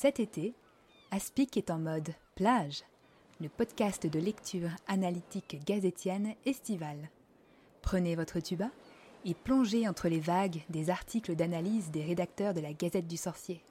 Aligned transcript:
Cet 0.00 0.18
été, 0.18 0.54
Aspic 1.10 1.58
est 1.58 1.70
en 1.70 1.78
mode 1.78 2.08
plage, 2.34 2.84
le 3.38 3.50
podcast 3.50 4.06
de 4.06 4.18
lecture 4.18 4.70
analytique 4.86 5.62
gazétienne 5.66 6.32
estivale. 6.46 7.10
Prenez 7.82 8.16
votre 8.16 8.40
tuba 8.40 8.70
et 9.26 9.34
plongez 9.34 9.86
entre 9.86 10.08
les 10.08 10.20
vagues 10.20 10.62
des 10.70 10.88
articles 10.88 11.36
d'analyse 11.36 11.90
des 11.90 12.02
rédacteurs 12.02 12.54
de 12.54 12.60
la 12.60 12.72
Gazette 12.72 13.08
du 13.08 13.18
Sorcier. 13.18 13.62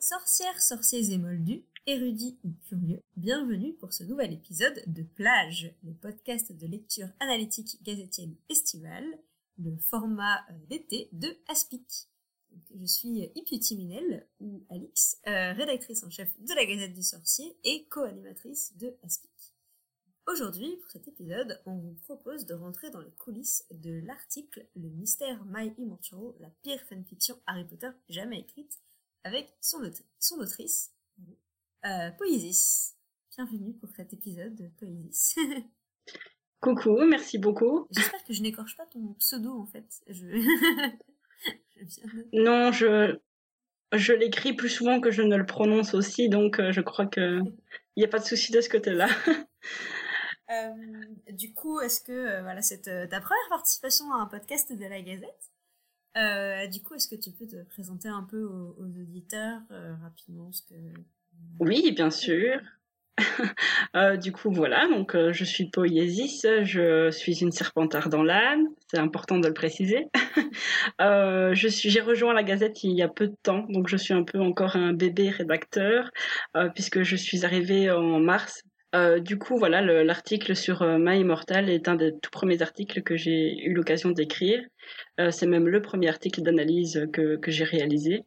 Sorcières, 0.00 0.60
sorciers 0.60 1.12
et 1.12 1.18
moldus, 1.18 1.62
érudits 1.86 2.36
ou 2.42 2.50
curieux, 2.66 3.02
bienvenue 3.16 3.74
pour 3.74 3.92
ce 3.92 4.02
nouvel 4.02 4.32
épisode 4.32 4.82
de 4.88 5.04
Plage, 5.04 5.72
le 5.84 5.92
podcast 5.92 6.50
de 6.50 6.66
lecture 6.66 7.06
analytique 7.20 7.80
gazétienne 7.84 8.34
estivale, 8.48 9.06
le 9.60 9.76
format 9.76 10.38
euh, 10.50 10.54
d'été 10.68 11.08
de 11.12 11.28
Aspic. 11.46 12.08
Je 12.78 12.86
suis 12.86 13.30
Iputi 13.34 13.76
Minel, 13.76 14.26
ou 14.40 14.64
Alix, 14.70 15.18
euh, 15.26 15.52
rédactrice 15.52 16.02
en 16.04 16.10
chef 16.10 16.28
de 16.40 16.54
la 16.54 16.64
Gazette 16.64 16.94
du 16.94 17.02
Sorcier 17.02 17.56
et 17.64 17.86
co-animatrice 17.88 18.76
de 18.76 18.96
Aspic. 19.02 19.30
Aujourd'hui, 20.26 20.76
pour 20.76 20.90
cet 20.90 21.08
épisode, 21.08 21.60
on 21.66 21.76
vous 21.76 21.94
propose 22.04 22.46
de 22.46 22.54
rentrer 22.54 22.90
dans 22.90 23.00
les 23.00 23.10
coulisses 23.12 23.66
de 23.70 24.00
l'article 24.04 24.66
Le 24.76 24.88
mystère 24.88 25.44
My 25.46 25.72
Immortal, 25.78 26.34
la 26.38 26.50
pire 26.62 26.80
fanfiction 26.88 27.36
Harry 27.46 27.64
Potter 27.64 27.90
jamais 28.08 28.40
écrite, 28.40 28.78
avec 29.24 29.52
son, 29.60 29.78
son 30.18 30.38
autrice, 30.38 30.92
euh, 31.84 32.10
Poésis. 32.12 32.94
Bienvenue 33.36 33.74
pour 33.74 33.88
cet 33.96 34.12
épisode 34.12 34.54
de 34.54 34.68
Poésis. 34.78 35.36
Coucou, 36.60 37.04
merci 37.06 37.38
beaucoup. 37.38 37.86
J'espère 37.90 38.22
que 38.24 38.34
je 38.34 38.42
n'écorche 38.42 38.76
pas 38.76 38.86
ton 38.86 39.14
pseudo 39.14 39.52
en 39.58 39.66
fait. 39.66 40.02
Je... 40.06 40.26
Non, 42.32 42.72
je, 42.72 43.18
je 43.92 44.12
l'écris 44.12 44.52
plus 44.52 44.68
souvent 44.68 45.00
que 45.00 45.10
je 45.10 45.22
ne 45.22 45.36
le 45.36 45.46
prononce 45.46 45.94
aussi, 45.94 46.28
donc 46.28 46.58
euh, 46.58 46.72
je 46.72 46.80
crois 46.80 47.06
que 47.06 47.40
il 47.96 48.00
n'y 48.00 48.04
a 48.04 48.08
pas 48.08 48.18
de 48.18 48.24
souci 48.24 48.52
de 48.52 48.60
ce 48.60 48.68
côté-là. 48.68 49.08
Euh, 50.50 51.32
du 51.32 51.54
coup, 51.54 51.80
est-ce 51.80 52.00
que 52.00 52.10
euh, 52.10 52.42
voilà, 52.42 52.60
c'est 52.60 52.82
ta 52.82 53.20
première 53.20 53.48
participation 53.50 54.12
à 54.12 54.16
un 54.16 54.26
podcast 54.26 54.72
de 54.72 54.84
la 54.84 55.00
Gazette 55.00 56.72
Du 56.72 56.82
coup, 56.82 56.94
est-ce 56.94 57.06
que 57.06 57.14
tu 57.14 57.30
peux 57.30 57.46
te 57.46 57.62
présenter 57.68 58.08
un 58.08 58.24
peu 58.24 58.42
aux, 58.42 58.74
auditeurs 58.80 59.60
rapidement 60.02 60.50
ce 60.50 60.62
que 60.62 60.74
Oui, 61.60 61.92
bien 61.92 62.10
sûr. 62.10 62.60
du 64.20 64.32
coup, 64.32 64.50
voilà, 64.50 64.88
donc 64.88 65.16
je 65.16 65.44
suis 65.44 65.70
Poiesis, 65.70 66.46
je 66.62 67.10
suis 67.10 67.40
une 67.40 67.52
serpentard 67.52 68.08
dans 68.08 68.22
l'âne, 68.22 68.66
c'est 68.88 68.98
important 68.98 69.38
de 69.38 69.48
le 69.48 69.54
préciser. 69.54 70.06
suis, 71.68 71.90
j'ai 71.90 72.00
rejoint 72.00 72.34
la 72.34 72.42
Gazette 72.42 72.82
il 72.84 72.92
y 72.92 73.02
a 73.02 73.08
peu 73.08 73.28
de 73.28 73.36
temps, 73.42 73.66
donc 73.68 73.88
je 73.88 73.96
suis 73.96 74.14
un 74.14 74.24
peu 74.24 74.40
encore 74.40 74.76
un 74.76 74.92
bébé 74.92 75.30
rédacteur, 75.30 76.10
puisque 76.74 77.02
je 77.02 77.16
suis 77.16 77.44
arrivée 77.44 77.90
en 77.90 78.20
mars 78.20 78.62
euh, 78.94 79.20
du 79.20 79.38
coup, 79.38 79.56
voilà, 79.56 79.82
l'article 79.82 80.56
sur 80.56 80.82
euh, 80.82 80.98
My 80.98 81.20
Immortal 81.20 81.70
est 81.70 81.86
un 81.88 81.94
des 81.94 82.12
tout 82.18 82.30
premiers 82.30 82.60
articles 82.60 83.02
que 83.02 83.16
j'ai 83.16 83.56
eu 83.64 83.72
l'occasion 83.72 84.10
d'écrire. 84.10 84.60
Euh, 85.20 85.30
c'est 85.30 85.46
même 85.46 85.68
le 85.68 85.80
premier 85.80 86.08
article 86.08 86.42
d'analyse 86.42 87.08
que 87.12 87.38
j'ai 87.46 87.64
réalisé. 87.64 88.24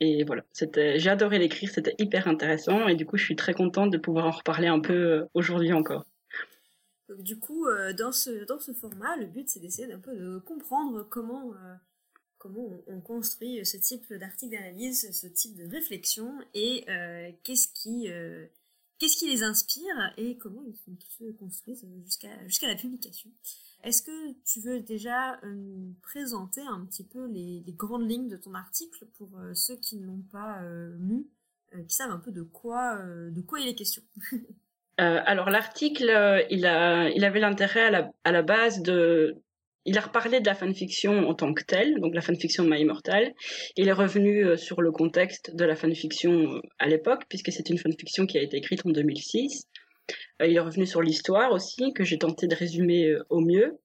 Et 0.00 0.24
voilà, 0.24 0.44
j'ai 0.54 1.10
adoré 1.10 1.38
l'écrire, 1.38 1.70
c'était 1.70 1.94
hyper 1.98 2.26
intéressant 2.26 2.88
et 2.88 2.94
du 2.94 3.04
coup, 3.04 3.18
je 3.18 3.24
suis 3.24 3.36
très 3.36 3.52
contente 3.52 3.90
de 3.90 3.98
pouvoir 3.98 4.26
en 4.26 4.30
reparler 4.30 4.66
un 4.66 4.80
peu 4.80 5.26
aujourd'hui 5.34 5.72
encore. 5.74 6.06
du 7.18 7.38
coup, 7.38 7.66
dans 7.98 8.12
ce 8.12 8.44
dans 8.46 8.58
ce 8.58 8.72
format, 8.72 9.16
le 9.16 9.26
but 9.26 9.48
c'est 9.48 9.60
d'essayer 9.60 9.88
d'un 9.88 9.98
peu 9.98 10.16
de 10.16 10.38
comprendre 10.38 11.06
comment 11.10 11.52
comment 12.38 12.66
on, 12.86 13.00
construit 13.02 13.64
ce 13.66 13.76
type 13.76 14.10
d'article 14.14 14.56
d'analyse, 14.56 15.10
ce 15.12 15.26
type 15.26 15.54
de 15.56 15.70
réflexion 15.70 16.32
et 16.54 16.86
qu'est-ce 17.42 17.68
qui 17.74 18.08
qu'est-ce 19.00 19.16
qui 19.16 19.28
les 19.28 19.42
inspire 19.42 20.12
et 20.16 20.36
comment 20.38 20.62
ils 20.62 20.76
se 20.76 21.30
construisent 21.32 21.86
jusqu'à 22.04 22.46
jusqu'à 22.46 22.68
la 22.68 22.76
publication. 22.76 23.30
Est-ce 23.82 24.02
que 24.02 24.32
tu 24.44 24.60
veux 24.60 24.80
déjà 24.80 25.40
euh, 25.42 25.90
présenter 26.02 26.60
un 26.60 26.84
petit 26.84 27.04
peu 27.04 27.26
les, 27.26 27.62
grandes 27.68 28.08
lignes 28.08 28.28
de 28.28 28.36
ton 28.36 28.54
article 28.54 29.06
pour 29.16 29.28
euh, 29.38 29.54
ceux 29.54 29.76
qui 29.76 29.96
ne 29.96 30.06
l'ont 30.06 30.24
pas 30.30 30.62
euh, 30.62 30.94
lu, 30.98 31.26
qui 31.88 31.94
savent 31.94 32.10
un 32.10 32.18
peu 32.18 32.32
de 32.32 32.42
quoi, 32.42 32.98
de 33.00 33.40
quoi 33.42 33.60
il 33.60 33.68
est 33.68 33.76
question? 33.76 34.02
Alors 34.98 35.50
l'article, 35.50 36.44
il, 36.50 36.58
il 37.14 37.24
avait 37.24 37.38
l'intérêt 37.38 37.84
à 37.84 37.90
la, 37.90 38.10
à 38.24 38.32
la 38.32 38.42
base 38.42 38.82
de, 38.82 39.36
il 39.84 39.96
a 39.96 40.00
reparlé 40.00 40.40
de 40.40 40.46
la 40.46 40.56
fanfiction 40.56 41.28
en 41.28 41.34
tant 41.34 41.54
que 41.54 41.62
telle, 41.62 42.00
donc 42.00 42.12
la 42.12 42.22
fanfiction 42.22 42.64
de 42.64 42.70
My 42.70 42.80
Immortal. 42.80 43.32
Il 43.76 43.86
est 43.86 43.92
revenu 43.92 44.58
sur 44.58 44.82
le 44.82 44.90
contexte 44.90 45.54
de 45.54 45.64
la 45.64 45.76
fanfiction 45.76 46.60
à 46.80 46.88
l'époque, 46.88 47.22
puisque 47.28 47.52
c'est 47.52 47.70
une 47.70 47.78
fanfiction 47.78 48.26
qui 48.26 48.36
a 48.36 48.42
été 48.42 48.56
écrite 48.56 48.84
en 48.84 48.90
2006. 48.90 49.68
Euh, 50.42 50.46
il 50.46 50.56
est 50.56 50.60
revenu 50.60 50.86
sur 50.86 51.02
l'histoire 51.02 51.52
aussi, 51.52 51.92
que 51.94 52.04
j'ai 52.04 52.18
tenté 52.18 52.46
de 52.46 52.54
résumer 52.54 53.14
au 53.28 53.40
mieux. 53.40 53.78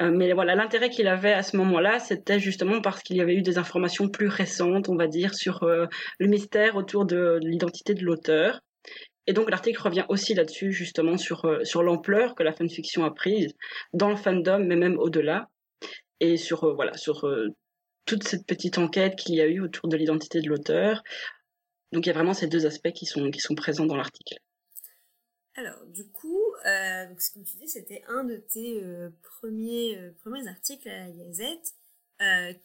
Mais 0.00 0.32
voilà, 0.32 0.54
l'intérêt 0.54 0.90
qu'il 0.90 1.06
avait 1.06 1.32
à 1.32 1.42
ce 1.42 1.56
moment-là, 1.56 1.98
c'était 1.98 2.40
justement 2.40 2.80
parce 2.82 3.02
qu'il 3.02 3.16
y 3.16 3.20
avait 3.20 3.36
eu 3.36 3.42
des 3.42 3.58
informations 3.58 4.08
plus 4.08 4.26
récentes, 4.26 4.88
on 4.88 4.96
va 4.96 5.06
dire, 5.06 5.34
sur 5.34 5.64
le 5.64 6.26
mystère 6.26 6.76
autour 6.76 7.06
de 7.06 7.38
l'identité 7.40 7.94
de 7.94 8.04
l'auteur. 8.04 8.60
Et 9.26 9.32
donc 9.32 9.50
l'article 9.50 9.80
revient 9.80 10.04
aussi 10.08 10.34
là-dessus, 10.34 10.72
justement, 10.72 11.16
sur, 11.16 11.44
euh, 11.46 11.64
sur 11.64 11.82
l'ampleur 11.82 12.34
que 12.34 12.42
la 12.42 12.52
fanfiction 12.52 13.04
a 13.04 13.10
prise 13.10 13.54
dans 13.92 14.10
le 14.10 14.16
fandom, 14.16 14.58
mais 14.58 14.76
même 14.76 14.98
au-delà, 14.98 15.48
et 16.20 16.36
sur, 16.36 16.64
euh, 16.64 16.74
voilà, 16.74 16.96
sur 16.96 17.26
euh, 17.26 17.48
toute 18.04 18.24
cette 18.24 18.46
petite 18.46 18.78
enquête 18.78 19.16
qu'il 19.16 19.34
y 19.34 19.40
a 19.40 19.46
eu 19.46 19.60
autour 19.60 19.88
de 19.88 19.96
l'identité 19.96 20.40
de 20.40 20.48
l'auteur. 20.48 21.02
Donc 21.92 22.06
il 22.06 22.08
y 22.08 22.12
a 22.12 22.14
vraiment 22.14 22.34
ces 22.34 22.48
deux 22.48 22.66
aspects 22.66 22.92
qui 22.92 23.06
sont, 23.06 23.30
qui 23.30 23.40
sont 23.40 23.54
présents 23.54 23.86
dans 23.86 23.96
l'article. 23.96 24.36
Alors, 25.56 25.86
du 25.86 26.04
coup, 26.08 26.40
euh, 26.66 27.08
donc, 27.08 27.20
comme 27.32 27.44
tu 27.44 27.56
dis, 27.56 27.68
c'était 27.68 28.02
un 28.08 28.24
de 28.24 28.36
tes 28.36 28.82
premiers, 29.22 30.12
premiers 30.20 30.48
articles 30.48 30.88
à 30.88 31.06
la 31.06 31.10
Gazette. 31.10 31.74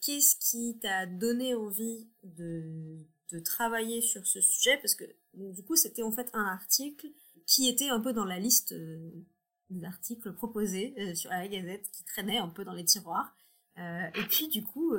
Qu'est-ce 0.00 0.36
qui 0.36 0.78
t'a 0.80 1.06
donné 1.06 1.54
envie 1.54 2.08
de, 2.22 2.98
de 3.30 3.38
travailler 3.40 4.00
sur 4.00 4.26
ce 4.26 4.40
sujet? 4.40 4.76
Parce 4.78 4.94
que 4.94 5.04
du 5.34 5.62
coup, 5.62 5.76
c'était 5.76 6.02
en 6.02 6.12
fait 6.12 6.28
un 6.32 6.44
article 6.44 7.06
qui 7.46 7.68
était 7.68 7.88
un 7.88 8.00
peu 8.00 8.12
dans 8.12 8.24
la 8.24 8.38
liste 8.38 8.72
euh, 8.72 9.10
des 9.70 9.84
articles 9.84 10.32
proposés 10.32 10.94
euh, 10.98 11.14
sur 11.14 11.30
la 11.30 11.46
Gazette, 11.48 11.90
qui 11.90 12.04
traînait 12.04 12.38
un 12.38 12.48
peu 12.48 12.64
dans 12.64 12.72
les 12.72 12.84
tiroirs. 12.84 13.34
Euh, 13.78 14.06
et 14.14 14.22
puis, 14.28 14.48
du 14.48 14.62
coup, 14.62 14.94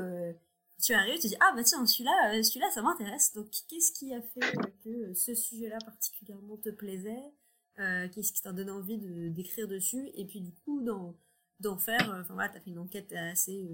tu 0.82 0.94
arrives, 0.94 1.20
tu 1.20 1.28
dis 1.28 1.38
ah 1.40 1.54
bah 1.56 1.64
tiens 1.64 1.86
celui-là, 1.86 2.44
celui-là 2.44 2.70
ça 2.72 2.82
m'intéresse. 2.82 3.34
Donc, 3.34 3.50
qu'est-ce 3.70 3.92
qui 3.92 4.14
a 4.14 4.22
fait 4.22 4.58
que 4.84 5.14
ce 5.14 5.36
sujet-là 5.36 5.78
particulièrement 5.86 6.58
te 6.58 6.70
plaisait? 6.70 7.32
Qu'est-ce 7.78 8.34
qui 8.34 8.42
t'a 8.42 8.52
donné 8.52 8.72
envie 8.72 8.98
de 8.98 9.30
d'écrire 9.30 9.68
dessus 9.68 10.12
Et 10.16 10.26
puis, 10.26 10.42
du 10.42 10.52
coup, 10.52 10.82
d'en 10.82 11.78
faire. 11.78 12.16
Enfin 12.22 12.34
voilà, 12.34 12.50
t'as 12.50 12.60
fait 12.60 12.70
une 12.70 12.80
enquête 12.80 13.12
assez 13.14 13.68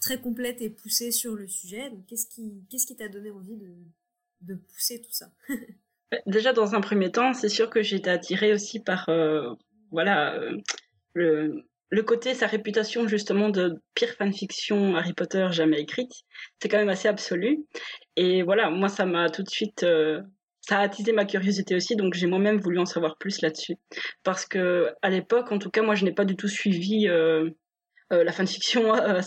très 0.00 0.20
complète 0.20 0.60
et 0.62 0.70
poussée 0.70 1.12
sur 1.12 1.34
le 1.34 1.46
sujet. 1.46 1.90
Donc, 1.90 2.06
qu'est-ce 2.06 2.26
qui 2.26 2.64
qu'est-ce 2.70 2.86
qui 2.86 2.96
t'a 2.96 3.08
donné 3.08 3.30
envie 3.30 3.56
de 4.40 4.54
pousser 4.54 5.00
tout 5.00 5.12
ça? 5.12 5.30
Bah, 6.10 6.18
Déjà, 6.26 6.52
dans 6.52 6.74
un 6.74 6.80
premier 6.80 7.10
temps, 7.10 7.32
c'est 7.34 7.48
sûr 7.48 7.70
que 7.70 7.78
été 7.78 8.10
attirée 8.10 8.52
aussi 8.52 8.80
par 8.80 9.08
euh, 9.08 9.54
voilà, 9.90 10.34
euh, 10.34 10.58
le, 11.14 12.02
côté, 12.02 12.34
sa 12.34 12.46
réputation 12.46 13.06
justement 13.06 13.48
de 13.48 13.80
pire 13.94 14.14
fanfiction 14.14 14.96
Harry 14.96 15.12
Potter 15.12 15.48
jamais 15.50 15.80
écrite. 15.80 16.12
C'est 16.60 16.68
quand 16.68 16.78
même 16.78 16.88
assez 16.88 17.08
absolu. 17.08 17.64
Et 18.16 18.42
voilà, 18.42 18.70
moi, 18.70 18.88
ça 18.88 19.06
m'a 19.06 19.30
tout 19.30 19.42
de 19.42 19.50
suite... 19.50 19.82
Euh, 19.82 20.22
ça 20.70 20.78
a 20.78 20.82
attisé 20.82 21.12
ma 21.12 21.24
curiosité 21.24 21.74
aussi, 21.74 21.96
donc 21.96 22.14
j'ai 22.14 22.28
moi-même 22.28 22.60
voulu 22.60 22.78
en 22.78 22.86
savoir 22.86 23.18
plus 23.18 23.42
là-dessus. 23.42 23.74
Parce 24.22 24.46
que 24.46 24.88
à 25.02 25.10
l'époque, 25.10 25.50
en 25.50 25.58
tout 25.58 25.70
cas, 25.70 25.82
moi, 25.82 25.96
je 25.96 26.04
n'ai 26.04 26.12
pas 26.12 26.24
du 26.24 26.36
tout 26.36 26.46
suivi 26.46 27.08
euh, 28.12 28.24
la 28.24 28.32
fanfiction 28.32 28.92
euh, 28.94 29.20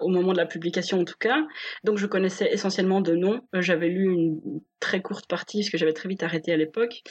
au 0.00 0.08
moment 0.08 0.32
de 0.32 0.36
la 0.36 0.46
publication 0.46 1.00
en 1.00 1.04
tout 1.04 1.18
cas. 1.20 1.36
Donc 1.84 1.98
je 1.98 2.06
connaissais 2.06 2.52
essentiellement 2.52 3.00
de 3.00 3.14
noms. 3.14 3.40
Euh, 3.54 3.62
j'avais 3.62 3.88
lu 3.88 4.12
une 4.12 4.40
très 4.80 5.00
courte 5.00 5.28
partie 5.28 5.58
parce 5.58 5.70
que 5.70 5.78
j'avais 5.78 5.92
très 5.92 6.08
vite 6.08 6.22
arrêté 6.24 6.52
à 6.52 6.56
l'époque. 6.56 7.02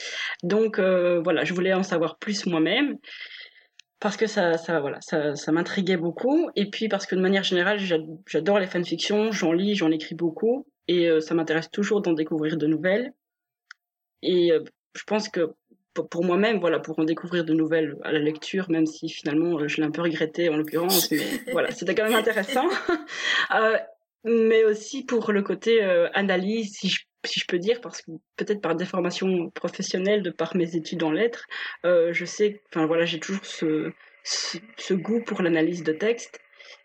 Donc 0.42 0.78
voilà, 0.78 1.44
je 1.44 1.54
voulais 1.54 1.74
en 1.74 1.82
savoir 1.82 2.18
plus 2.18 2.46
moi-même 2.46 2.96
parce 4.00 4.16
que 4.16 4.26
ça, 4.26 4.58
ça, 4.58 4.80
voilà, 4.80 4.98
ça 5.00 5.52
m'intriguait 5.52 5.96
beaucoup. 5.96 6.50
Et 6.56 6.68
puis 6.68 6.88
parce 6.88 7.06
que 7.06 7.14
de 7.14 7.20
manière 7.20 7.44
générale, 7.44 7.78
j'adore 8.26 8.58
les 8.58 8.66
fanfictions, 8.66 9.30
j'en 9.30 9.52
lis, 9.52 9.74
j'en 9.74 9.90
écris 9.90 10.14
beaucoup, 10.14 10.66
et 10.88 11.08
ça 11.20 11.34
m'intéresse 11.34 11.70
toujours 11.70 12.02
d'en 12.02 12.12
découvrir 12.12 12.56
de 12.56 12.66
nouvelles. 12.66 13.12
Et 14.22 14.52
je 14.94 15.02
pense 15.04 15.28
que 15.28 15.54
pour, 15.94 16.24
moi-même, 16.24 16.58
voilà, 16.58 16.78
pour 16.78 16.98
en 16.98 17.04
découvrir 17.04 17.44
de 17.44 17.52
nouvelles 17.52 17.96
à 18.02 18.12
la 18.12 18.18
lecture, 18.18 18.70
même 18.70 18.86
si 18.86 19.08
finalement 19.08 19.58
euh, 19.58 19.68
je 19.68 19.78
l'ai 19.78 19.84
un 19.86 19.90
peu 19.90 20.02
regretté 20.02 20.48
en 20.48 20.56
l'occurrence, 20.56 21.10
mais 21.10 21.18
voilà, 21.52 21.70
c'était 21.70 21.94
quand 21.94 22.04
même 22.04 22.14
intéressant. 22.14 22.66
euh, 23.54 23.76
mais 24.24 24.64
aussi 24.64 25.04
pour 25.04 25.32
le 25.32 25.42
côté 25.42 25.82
euh, 25.82 26.08
analyse, 26.14 26.72
si 26.72 26.88
je, 26.88 27.00
si 27.24 27.40
je 27.40 27.46
peux 27.46 27.58
dire, 27.58 27.80
parce 27.80 28.02
que 28.02 28.12
peut-être 28.36 28.60
par 28.60 28.74
déformation 28.74 29.50
professionnelle, 29.50 30.22
de 30.22 30.30
par 30.30 30.56
mes 30.56 30.76
études 30.76 31.02
en 31.02 31.10
lettres, 31.10 31.44
euh, 31.84 32.12
je 32.12 32.24
sais, 32.24 32.62
enfin 32.70 32.86
voilà, 32.86 33.04
j'ai 33.04 33.20
toujours 33.20 33.44
ce, 33.44 33.92
ce, 34.24 34.58
ce, 34.76 34.94
goût 34.94 35.20
pour 35.20 35.42
l'analyse 35.42 35.82
de 35.82 35.92
texte. 35.92 36.40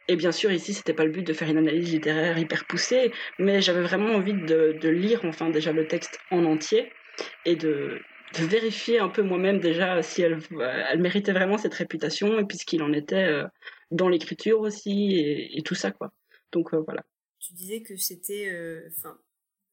Et 0.09 0.15
bien 0.15 0.31
sûr, 0.31 0.51
ici, 0.51 0.73
c'était 0.73 0.93
pas 0.93 1.05
le 1.05 1.11
but 1.11 1.25
de 1.25 1.33
faire 1.33 1.49
une 1.49 1.57
analyse 1.57 1.91
littéraire 1.91 2.37
hyper 2.37 2.65
poussée, 2.65 3.11
mais 3.39 3.61
j'avais 3.61 3.81
vraiment 3.81 4.15
envie 4.15 4.33
de, 4.33 4.77
de, 4.81 4.89
lire, 4.89 5.21
enfin, 5.25 5.49
déjà 5.49 5.71
le 5.71 5.87
texte 5.87 6.19
en 6.31 6.45
entier 6.45 6.91
et 7.45 7.55
de, 7.55 7.99
vérifier 8.33 8.99
un 8.99 9.09
peu 9.09 9.23
moi-même 9.23 9.59
déjà 9.59 10.03
si 10.03 10.21
elle, 10.21 10.39
elle 10.89 10.99
méritait 10.99 11.31
vraiment 11.31 11.57
cette 11.57 11.73
réputation 11.73 12.37
et 12.37 12.45
puis 12.45 12.57
ce 12.57 12.65
qu'il 12.65 12.83
en 12.83 12.93
était 12.93 13.23
euh, 13.23 13.47
dans 13.89 14.09
l'écriture 14.09 14.59
aussi 14.59 15.15
et, 15.15 15.61
tout 15.63 15.75
ça, 15.75 15.91
quoi. 15.91 16.13
Donc 16.51 16.73
euh, 16.73 16.81
voilà. 16.85 17.03
Tu 17.39 17.53
disais 17.53 17.81
que 17.81 17.95
c'était, 17.95 18.49
euh, 18.49 18.89
enfin, 18.97 19.17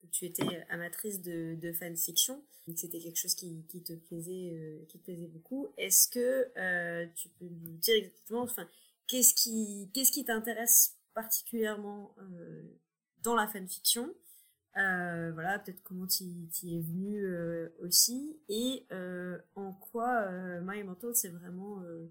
que 0.01 0.07
tu 0.07 0.25
étais 0.25 0.65
amatrice 0.71 1.21
de, 1.21 1.73
fanfiction, 1.73 2.43
que 2.67 2.77
c'était 2.77 3.01
quelque 3.01 3.19
chose 3.19 3.35
qui, 3.35 3.67
qui 3.69 3.83
te 3.83 3.93
plaisait, 3.93 4.87
qui 4.89 4.99
plaisait 4.99 5.27
beaucoup. 5.27 5.75
Est-ce 5.77 6.09
que 6.09 6.47
tu 7.15 7.29
peux 7.31 7.47
nous 7.47 7.77
dire 7.79 7.97
exactement, 7.97 8.43
enfin, 8.43 8.69
qu'est-ce 9.07 9.35
qui 9.35 9.91
qu'est-ce 9.93 10.13
qui 10.13 10.25
t'intéresse 10.25 10.97
particulièrement 11.15 12.15
euh, 12.19 12.63
dans 13.23 13.35
la 13.35 13.47
fanfiction? 13.47 14.13
Euh, 14.77 15.31
voilà 15.33 15.61
peut-être 15.61 15.83
comment 15.85 16.07
tu 16.07 16.25
y 16.25 16.77
es 16.77 16.81
venu 16.81 17.25
euh, 17.25 17.69
aussi 17.81 18.41
et 18.49 18.87
euh, 18.91 19.39
en 19.55 19.73
quoi 19.73 20.23
euh, 20.23 20.61
My 20.65 20.81
Immortal 20.81 21.15
c'est 21.15 21.29
vraiment 21.29 21.81
euh, 21.83 22.11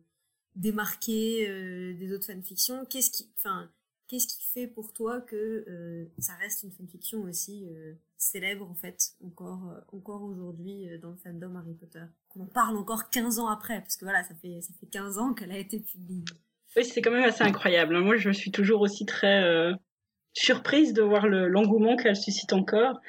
démarqué 0.56 1.94
des 1.96 2.14
autres 2.14 2.28
fanfictions 2.28 2.86
qu'est-ce 2.86 3.12
qui 3.12 3.30
enfin 3.38 3.70
qu'est-ce 4.08 4.28
qui 4.28 4.46
fait 4.54 4.68
pour 4.68 4.94
toi 4.94 5.20
que 5.20 6.08
ça 6.20 6.36
reste 6.36 6.64
une 6.64 6.72
fanfiction 6.72 7.24
aussi 7.24 7.68
célèbre 8.18 8.70
en 8.70 8.76
fait 8.76 9.14
encore 9.26 9.84
encore 9.92 10.22
aujourd'hui 10.24 10.88
dans 11.00 11.10
le 11.10 11.18
fandom 11.18 11.56
Harry 11.56 11.74
Potter? 11.74 12.04
Qu'on 12.30 12.42
en 12.42 12.46
parle 12.46 12.78
encore 12.78 13.10
15 13.10 13.40
ans 13.40 13.48
après 13.48 13.80
parce 13.82 13.98
que 13.98 14.06
voilà 14.06 14.24
ça 14.24 14.36
fait 14.36 14.62
ça 14.62 14.74
fait 14.80 14.86
15 14.86 15.18
ans 15.18 15.34
qu'elle 15.34 15.52
a 15.52 15.58
été 15.58 15.80
publiée 15.80 16.24
oui, 16.76 16.86
c'est 16.86 17.04
quand 17.04 17.12
même 17.12 17.24
assez 17.24 17.44
incroyable. 17.44 17.96
Hein. 17.96 18.02
Moi, 18.02 18.18
je 18.18 18.32
suis 18.32 18.50
toujours 18.50 18.82
aussi 18.82 19.06
très 19.06 19.74
surprise 20.34 20.94
de 20.94 21.02
voir 21.02 21.28
l'engouement 21.28 21.96
qu'elle 21.96 22.16
suscite 22.16 22.54
encore. 22.54 23.00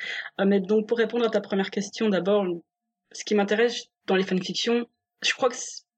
Euh, 0.41 0.45
mais 0.47 0.61
donc, 0.61 0.87
pour 0.87 0.99
répondre 0.99 1.25
à 1.25 1.31
ta 1.31 1.41
première 1.41 1.71
question, 1.71 2.09
d'abord, 2.09 2.47
ce 3.13 3.25
qui 3.25 3.35
m'intéresse 3.35 3.87
dans 4.07 4.17
les 4.17 4.25
fanfictions, 4.25 4.87
je 5.23 5.33
crois 5.33 5.49
que 5.49 5.57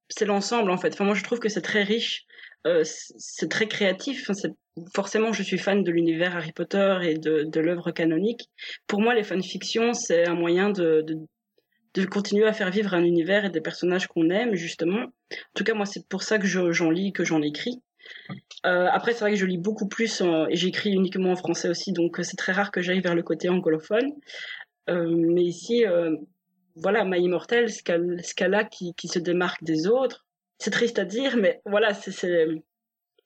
c'est 0.08 0.24
l'ensemble, 0.24 0.70
en 0.70 0.76
fait. 0.76 0.92
Enfin, 0.94 1.04
moi, 1.04 1.14
je 1.14 1.24
trouve 1.24 1.40
que 1.40 1.48
c'est 1.48 1.62
très 1.62 1.82
riche, 1.82 2.24
euh, 2.66 2.82
c'est 2.84 3.50
très 3.50 3.66
créatif. 3.66 4.30
Forcément, 4.94 5.32
je 5.32 5.42
suis 5.42 5.58
fan 5.58 5.82
de 5.82 5.90
l'univers 5.90 6.36
Harry 6.36 6.52
Potter 6.52 6.98
et 7.02 7.14
de, 7.14 7.44
de 7.44 7.60
l'œuvre 7.60 7.90
canonique. 7.90 8.50
Pour 8.86 9.00
moi, 9.00 9.14
les 9.14 9.24
fanfictions, 9.24 9.94
c'est 9.94 10.26
un 10.26 10.34
moyen 10.34 10.70
de, 10.70 11.02
de 11.06 11.18
de 11.96 12.04
continuer 12.04 12.46
à 12.46 12.52
faire 12.52 12.70
vivre 12.70 12.94
un 12.94 13.02
univers 13.02 13.46
et 13.46 13.50
des 13.50 13.60
personnages 13.60 14.06
qu'on 14.06 14.28
aime, 14.28 14.54
justement. 14.54 15.00
En 15.00 15.54
tout 15.54 15.64
cas, 15.64 15.74
moi, 15.74 15.86
c'est 15.86 16.06
pour 16.08 16.22
ça 16.22 16.38
que 16.38 16.46
j'en 16.46 16.90
lis, 16.90 17.12
que 17.12 17.24
j'en 17.24 17.40
écris. 17.40 17.82
Euh, 18.64 18.88
après, 18.90 19.12
c'est 19.12 19.20
vrai 19.20 19.32
que 19.32 19.36
je 19.36 19.46
lis 19.46 19.58
beaucoup 19.58 19.88
plus 19.88 20.22
et 20.48 20.56
j'écris 20.56 20.90
uniquement 20.92 21.30
en 21.30 21.36
français 21.36 21.68
aussi, 21.68 21.92
donc 21.92 22.18
euh, 22.18 22.22
c'est 22.22 22.36
très 22.36 22.52
rare 22.52 22.70
que 22.70 22.80
j'aille 22.80 23.00
vers 23.00 23.14
le 23.14 23.22
côté 23.22 23.48
anglophone. 23.48 24.12
Euh, 24.88 25.08
mais 25.08 25.42
ici, 25.42 25.84
voilà, 26.76 27.04
My 27.04 27.20
Immortal, 27.20 27.70
ce 27.70 27.82
qu'elle 27.82 28.54
a 28.54 28.64
qui, 28.64 28.94
se 29.04 29.18
démarque 29.18 29.62
des 29.62 29.86
autres, 29.86 30.26
c'est 30.58 30.70
triste 30.70 30.98
à 30.98 31.04
dire, 31.04 31.36
mais 31.36 31.60
voilà, 31.64 31.94
c'est 31.94 32.46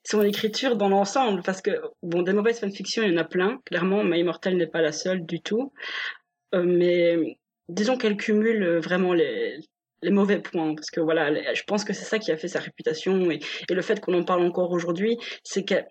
son 0.05 0.23
écriture 0.23 0.77
dans 0.77 0.89
l'ensemble, 0.89 1.43
parce 1.43 1.61
que, 1.61 1.73
bon, 2.03 2.23
des 2.23 2.33
mauvaises 2.33 2.61
fanfictions, 2.61 3.03
il 3.03 3.13
y 3.13 3.15
en 3.15 3.21
a 3.21 3.25
plein. 3.25 3.61
Clairement, 3.67 4.03
My 4.03 4.25
n'est 4.25 4.67
pas 4.67 4.81
la 4.81 4.93
seule 4.93 5.27
du 5.27 5.41
tout. 5.41 5.73
Mais 6.55 7.39
disons 7.69 7.97
qu'elle 7.97 8.17
cumule 8.17 8.79
vraiment 8.79 9.13
les, 9.13 9.61
les 10.03 10.11
mauvais 10.11 10.41
points 10.41 10.75
parce 10.75 10.91
que 10.91 11.01
voilà 11.01 11.55
je 11.55 11.63
pense 11.65 11.85
que 11.85 11.93
c'est 11.93 12.05
ça 12.05 12.19
qui 12.19 12.33
a 12.33 12.37
fait 12.37 12.49
sa 12.49 12.61
réputation 12.61 13.31
et, 13.31 13.41
le 13.69 13.83
fait 13.83 14.01
qu'on 14.01 14.15
en 14.15 14.25
parle 14.25 14.43
encore 14.43 14.71
aujourd'hui 14.73 15.19
c'est 15.45 15.65
qu'elle 15.65 15.87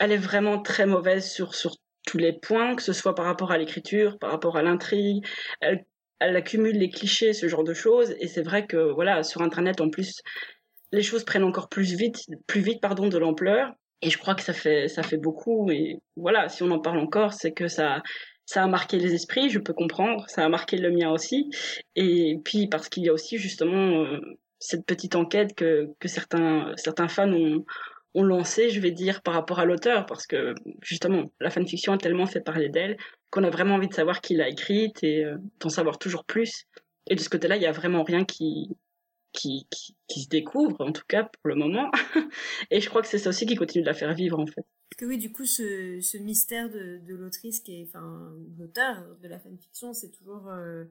est 0.00 0.16
vraiment 0.16 0.60
très 0.60 0.86
mauvaise 0.86 1.30
sur 1.30 1.54
sur 1.54 1.76
tous 2.06 2.18
les 2.18 2.32
points 2.32 2.74
que 2.74 2.82
ce 2.82 2.92
soit 2.92 3.14
par 3.14 3.26
rapport 3.26 3.52
à 3.52 3.58
l'écriture 3.58 4.18
par 4.18 4.30
rapport 4.30 4.56
à 4.56 4.62
l'intrigue. 4.62 5.24
Elle, 5.60 5.84
elle 6.18 6.36
accumule 6.36 6.76
les 6.76 6.88
clichés 6.88 7.32
ce 7.32 7.48
genre 7.48 7.64
de 7.64 7.74
choses 7.74 8.14
et 8.20 8.28
c'est 8.28 8.42
vrai 8.42 8.66
que 8.66 8.92
voilà 8.92 9.22
sur 9.22 9.42
internet 9.42 9.80
en 9.80 9.90
plus 9.90 10.20
les 10.92 11.02
choses 11.02 11.24
prennent 11.24 11.44
encore 11.44 11.68
plus 11.68 11.94
vite 11.94 12.20
plus 12.46 12.60
vite 12.60 12.80
pardon 12.80 13.08
de 13.08 13.18
l'ampleur. 13.18 13.72
Et 14.04 14.10
je 14.10 14.18
crois 14.18 14.34
que 14.34 14.42
ça 14.42 14.52
fait 14.52 14.88
ça 14.88 15.02
fait 15.04 15.16
beaucoup 15.16 15.70
et 15.70 15.98
voilà 16.16 16.48
si 16.48 16.62
on 16.64 16.70
en 16.70 16.80
parle 16.80 16.98
encore 16.98 17.32
c'est 17.32 17.52
que 17.52 17.68
ça 17.68 18.02
ça 18.46 18.62
a 18.62 18.66
marqué 18.66 18.98
les 18.98 19.14
esprits, 19.14 19.50
je 19.50 19.58
peux 19.58 19.72
comprendre, 19.72 20.28
ça 20.28 20.44
a 20.44 20.48
marqué 20.48 20.76
le 20.76 20.90
mien 20.90 21.10
aussi. 21.10 21.50
Et 21.96 22.38
puis 22.44 22.66
parce 22.66 22.88
qu'il 22.88 23.04
y 23.04 23.08
a 23.08 23.12
aussi 23.12 23.38
justement 23.38 24.02
euh, 24.02 24.20
cette 24.58 24.86
petite 24.86 25.16
enquête 25.16 25.54
que, 25.54 25.88
que 25.98 26.08
certains, 26.08 26.72
certains 26.76 27.08
fans 27.08 27.32
ont, 27.32 27.64
ont 28.14 28.22
lancée, 28.22 28.70
je 28.70 28.80
vais 28.80 28.90
dire, 28.90 29.22
par 29.22 29.34
rapport 29.34 29.58
à 29.58 29.64
l'auteur, 29.64 30.06
parce 30.06 30.26
que 30.26 30.54
justement, 30.80 31.32
la 31.40 31.50
fanfiction 31.50 31.92
a 31.92 31.98
tellement 31.98 32.26
fait 32.26 32.40
parler 32.40 32.68
d'elle 32.68 32.96
qu'on 33.30 33.44
a 33.44 33.50
vraiment 33.50 33.76
envie 33.76 33.88
de 33.88 33.94
savoir 33.94 34.20
qui 34.20 34.34
l'a 34.34 34.48
écrite 34.48 35.02
et 35.02 35.24
euh, 35.24 35.36
d'en 35.60 35.70
savoir 35.70 35.98
toujours 35.98 36.24
plus. 36.24 36.66
Et 37.08 37.14
de 37.14 37.20
ce 37.20 37.28
côté-là, 37.28 37.56
il 37.56 37.60
n'y 37.60 37.66
a 37.66 37.72
vraiment 37.72 38.04
rien 38.04 38.24
qui, 38.24 38.68
qui, 39.32 39.66
qui, 39.70 39.96
qui, 40.08 40.22
se 40.22 40.28
découvre, 40.28 40.80
en 40.80 40.92
tout 40.92 41.04
cas 41.08 41.24
pour 41.24 41.48
le 41.48 41.54
moment. 41.54 41.90
et 42.70 42.80
je 42.80 42.88
crois 42.88 43.02
que 43.02 43.08
c'est 43.08 43.18
ça 43.18 43.30
aussi 43.30 43.46
qui 43.46 43.56
continue 43.56 43.82
de 43.82 43.88
la 43.88 43.94
faire 43.94 44.14
vivre, 44.14 44.38
en 44.38 44.46
fait. 44.46 44.64
Que 44.96 45.06
oui, 45.06 45.18
du 45.18 45.32
coup, 45.32 45.46
ce, 45.46 46.00
ce 46.00 46.18
mystère 46.18 46.70
de, 46.70 46.98
de 46.98 47.14
l'autrice, 47.14 47.60
qui 47.60 47.80
est, 47.80 47.88
enfin, 47.88 48.32
l'auteur 48.58 49.16
de 49.22 49.28
la 49.28 49.38
fanfiction, 49.38 49.94
c'est 49.94 50.10
toujours, 50.10 50.48
euh, 50.48 50.84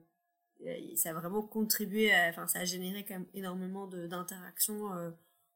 ça 0.96 1.10
a 1.10 1.12
vraiment 1.12 1.42
contribué, 1.42 2.10
enfin, 2.28 2.46
ça 2.46 2.60
a 2.60 2.64
généré 2.64 3.04
quand 3.04 3.14
même 3.14 3.28
énormément 3.34 3.86
d'interactions 3.86 4.92
euh, 4.94 5.10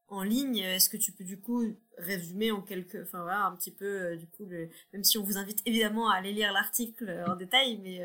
en 0.07 0.23
ligne. 0.23 0.59
Est-ce 0.59 0.89
que 0.89 0.97
tu 0.97 1.11
peux 1.11 1.25
du 1.25 1.39
coup 1.39 1.75
résumer 1.97 2.51
en 2.51 2.61
quelques, 2.61 3.01
enfin 3.03 3.21
voilà, 3.21 3.45
un 3.45 3.55
petit 3.55 3.71
peu, 3.71 3.85
euh, 3.85 4.15
du 4.15 4.27
coup, 4.27 4.45
même 4.93 5.03
si 5.03 5.17
on 5.17 5.23
vous 5.23 5.37
invite 5.37 5.61
évidemment 5.65 6.09
à 6.09 6.15
aller 6.15 6.31
lire 6.31 6.53
l'article 6.53 7.23
en 7.27 7.35
détail, 7.35 7.79
mais 7.83 8.01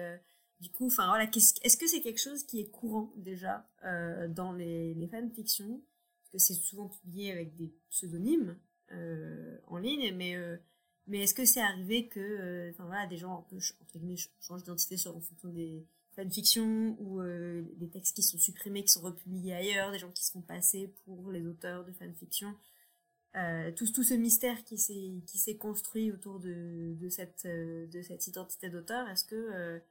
du 0.62 0.70
coup, 0.70 0.86
enfin 0.86 1.08
voilà, 1.08 1.24
est-ce 1.24 1.76
que 1.76 1.88
c'est 1.88 2.00
quelque 2.00 2.20
chose 2.20 2.44
qui 2.44 2.60
est 2.60 2.70
courant 2.70 3.12
déjà 3.16 3.68
euh, 3.84 4.28
dans 4.28 4.52
les, 4.52 4.94
fanfictions? 5.10 5.82
Parce 6.20 6.30
que 6.30 6.38
c'est 6.38 6.54
souvent 6.54 6.88
publié 6.88 7.32
avec 7.32 7.56
des 7.56 7.74
pseudonymes 7.90 8.56
euh, 8.92 9.58
en 9.66 9.78
ligne, 9.78 10.14
mais 10.14 10.36
euh, 10.36 10.56
mais 11.08 11.24
est-ce 11.24 11.34
que 11.34 11.44
c'est 11.44 11.60
arrivé 11.60 12.06
que, 12.06 12.70
enfin 12.70 12.84
voilà, 12.84 13.08
des 13.08 13.16
gens 13.16 13.40
un 13.40 13.42
peu 13.50 13.58
changent 14.38 14.62
d'identité 14.62 14.94
en 15.08 15.48
des 15.48 15.84
fanfictions 16.14 16.96
ou 17.00 17.20
des 17.74 17.88
textes 17.88 18.14
qui 18.14 18.22
sont 18.22 18.38
supprimés, 18.38 18.84
qui 18.84 18.92
sont 18.92 19.00
republiés 19.00 19.54
ailleurs, 19.54 19.90
des 19.90 19.98
gens 19.98 20.12
qui 20.12 20.24
se 20.24 20.30
font 20.30 20.42
passer 20.42 20.94
pour 21.04 21.32
les 21.32 21.44
auteurs 21.44 21.84
de 21.84 21.90
fanfiction? 21.90 22.54
Euh, 23.34 23.72
tout, 23.72 23.90
tout 23.90 24.04
ce 24.04 24.14
mystère 24.14 24.62
qui 24.62 24.78
s'est 24.78 25.56
construit 25.56 26.12
autour 26.12 26.38
de 26.38 27.08
cette 27.08 27.46
de 27.46 28.02
cette 28.02 28.28
identité 28.28 28.70
d'auteur, 28.70 29.08
est-ce 29.08 29.24
que 29.24 29.82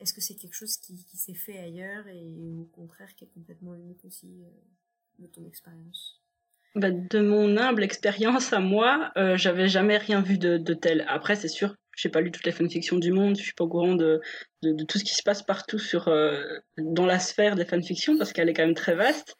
est-ce 0.00 0.12
que 0.12 0.20
c'est 0.20 0.36
quelque 0.36 0.54
chose 0.54 0.76
qui, 0.76 1.04
qui 1.04 1.16
s'est 1.16 1.34
fait 1.34 1.58
ailleurs 1.58 2.06
et 2.08 2.24
au 2.58 2.64
contraire 2.72 3.14
qui 3.14 3.24
est 3.24 3.30
complètement 3.34 3.74
unique 3.74 4.04
aussi 4.04 4.44
euh, 4.44 4.50
de 5.18 5.26
ton 5.26 5.44
expérience? 5.46 6.20
Bah, 6.74 6.90
De 6.90 7.20
mon 7.20 7.56
humble 7.56 7.82
expérience 7.82 8.52
à 8.52 8.60
moi, 8.60 9.10
euh, 9.16 9.36
j'avais 9.36 9.68
jamais 9.68 9.96
rien 9.96 10.20
vu 10.20 10.38
de, 10.38 10.58
de 10.58 10.74
tel. 10.74 11.04
Après, 11.08 11.34
c'est 11.34 11.48
sûr 11.48 11.74
j'ai 11.96 12.10
pas 12.10 12.20
lu 12.20 12.30
toutes 12.30 12.44
les 12.44 12.52
fanfictions 12.52 12.98
du 12.98 13.10
monde, 13.10 13.36
je 13.36 13.42
suis 13.42 13.54
pas 13.54 13.64
au 13.64 13.68
courant 13.68 13.94
de, 13.94 14.20
tout 14.86 14.98
ce 14.98 15.04
qui 15.04 15.14
se 15.14 15.22
passe 15.22 15.42
partout 15.42 15.78
euh, 16.08 16.60
dans 16.76 17.06
la 17.06 17.18
sphère 17.18 17.56
des 17.56 17.64
fanfictions 17.64 18.18
parce 18.18 18.32
qu'elle 18.32 18.48
est 18.48 18.54
quand 18.54 18.64
même 18.64 18.74
très 18.74 18.94
vaste. 18.94 19.36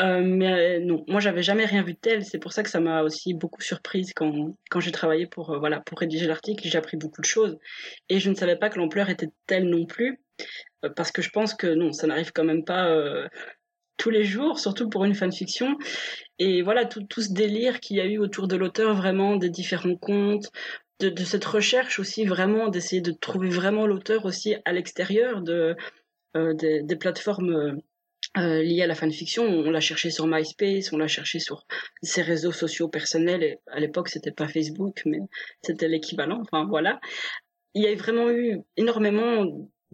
Euh, 0.00 0.20
mais 0.22 0.78
euh, 0.78 0.80
non, 0.80 1.04
moi 1.06 1.20
j'avais 1.20 1.42
jamais 1.42 1.64
rien 1.64 1.82
vu 1.82 1.94
de 1.94 1.98
tel. 1.98 2.24
C'est 2.24 2.38
pour 2.38 2.52
ça 2.52 2.62
que 2.62 2.70
ça 2.70 2.80
m'a 2.80 3.02
aussi 3.02 3.34
beaucoup 3.34 3.60
surprise 3.60 4.12
quand 4.14 4.80
j'ai 4.80 4.92
travaillé 4.92 5.26
pour 5.26 5.56
rédiger 5.96 6.26
l'article. 6.26 6.66
J'ai 6.66 6.78
appris 6.78 6.96
beaucoup 6.96 7.20
de 7.20 7.26
choses 7.26 7.56
et 8.08 8.18
je 8.18 8.28
ne 8.30 8.34
savais 8.34 8.56
pas 8.56 8.68
que 8.68 8.78
l'ampleur 8.78 9.08
était 9.08 9.30
telle 9.46 9.68
non 9.68 9.86
plus 9.86 10.20
parce 10.96 11.12
que 11.12 11.22
je 11.22 11.30
pense 11.30 11.54
que 11.54 11.68
non, 11.68 11.92
ça 11.92 12.08
n'arrive 12.08 12.32
quand 12.32 12.44
même 12.44 12.64
pas 12.64 12.88
tous 14.02 14.10
les 14.10 14.24
jours, 14.24 14.58
surtout 14.58 14.88
pour 14.88 15.04
une 15.04 15.14
fanfiction. 15.14 15.76
Et 16.40 16.62
voilà, 16.62 16.84
tout, 16.84 17.04
tout 17.04 17.22
ce 17.22 17.32
délire 17.32 17.78
qu'il 17.78 17.98
y 17.98 18.00
a 18.00 18.04
eu 18.04 18.18
autour 18.18 18.48
de 18.48 18.56
l'auteur, 18.56 18.96
vraiment 18.96 19.36
des 19.36 19.48
différents 19.48 19.94
contes, 19.94 20.50
de, 21.00 21.24
cette 21.24 21.44
recherche 21.44 21.98
aussi 21.98 22.24
vraiment 22.24 22.68
d'essayer 22.68 23.02
de 23.02 23.12
trouver 23.12 23.48
vraiment 23.48 23.86
l'auteur 23.86 24.24
aussi 24.24 24.56
à 24.64 24.72
l'extérieur 24.72 25.42
de 25.42 25.76
euh, 26.36 26.54
des, 26.54 26.96
plateformes 26.96 27.80
euh, 28.36 28.62
liées 28.62 28.82
à 28.82 28.86
la 28.86 28.94
fanfiction. 28.94 29.44
On 29.44 29.70
l'a 29.70 29.80
cherché 29.80 30.10
sur 30.10 30.26
MySpace, 30.26 30.92
on 30.92 30.98
l'a 30.98 31.08
cherché 31.08 31.38
sur 31.40 31.66
ses 32.02 32.22
réseaux 32.22 32.52
sociaux 32.52 32.88
personnels. 32.88 33.42
Et 33.42 33.58
à 33.66 33.80
l'époque, 33.80 34.08
c'était 34.08 34.30
pas 34.32 34.48
Facebook, 34.48 35.02
mais 35.04 35.18
c'était 35.62 35.88
l'équivalent. 35.88 36.40
Enfin 36.40 36.66
voilà, 36.68 37.00
il 37.74 37.82
y 37.82 37.86
a 37.86 37.94
vraiment 37.94 38.30
eu 38.30 38.60
énormément 38.76 39.44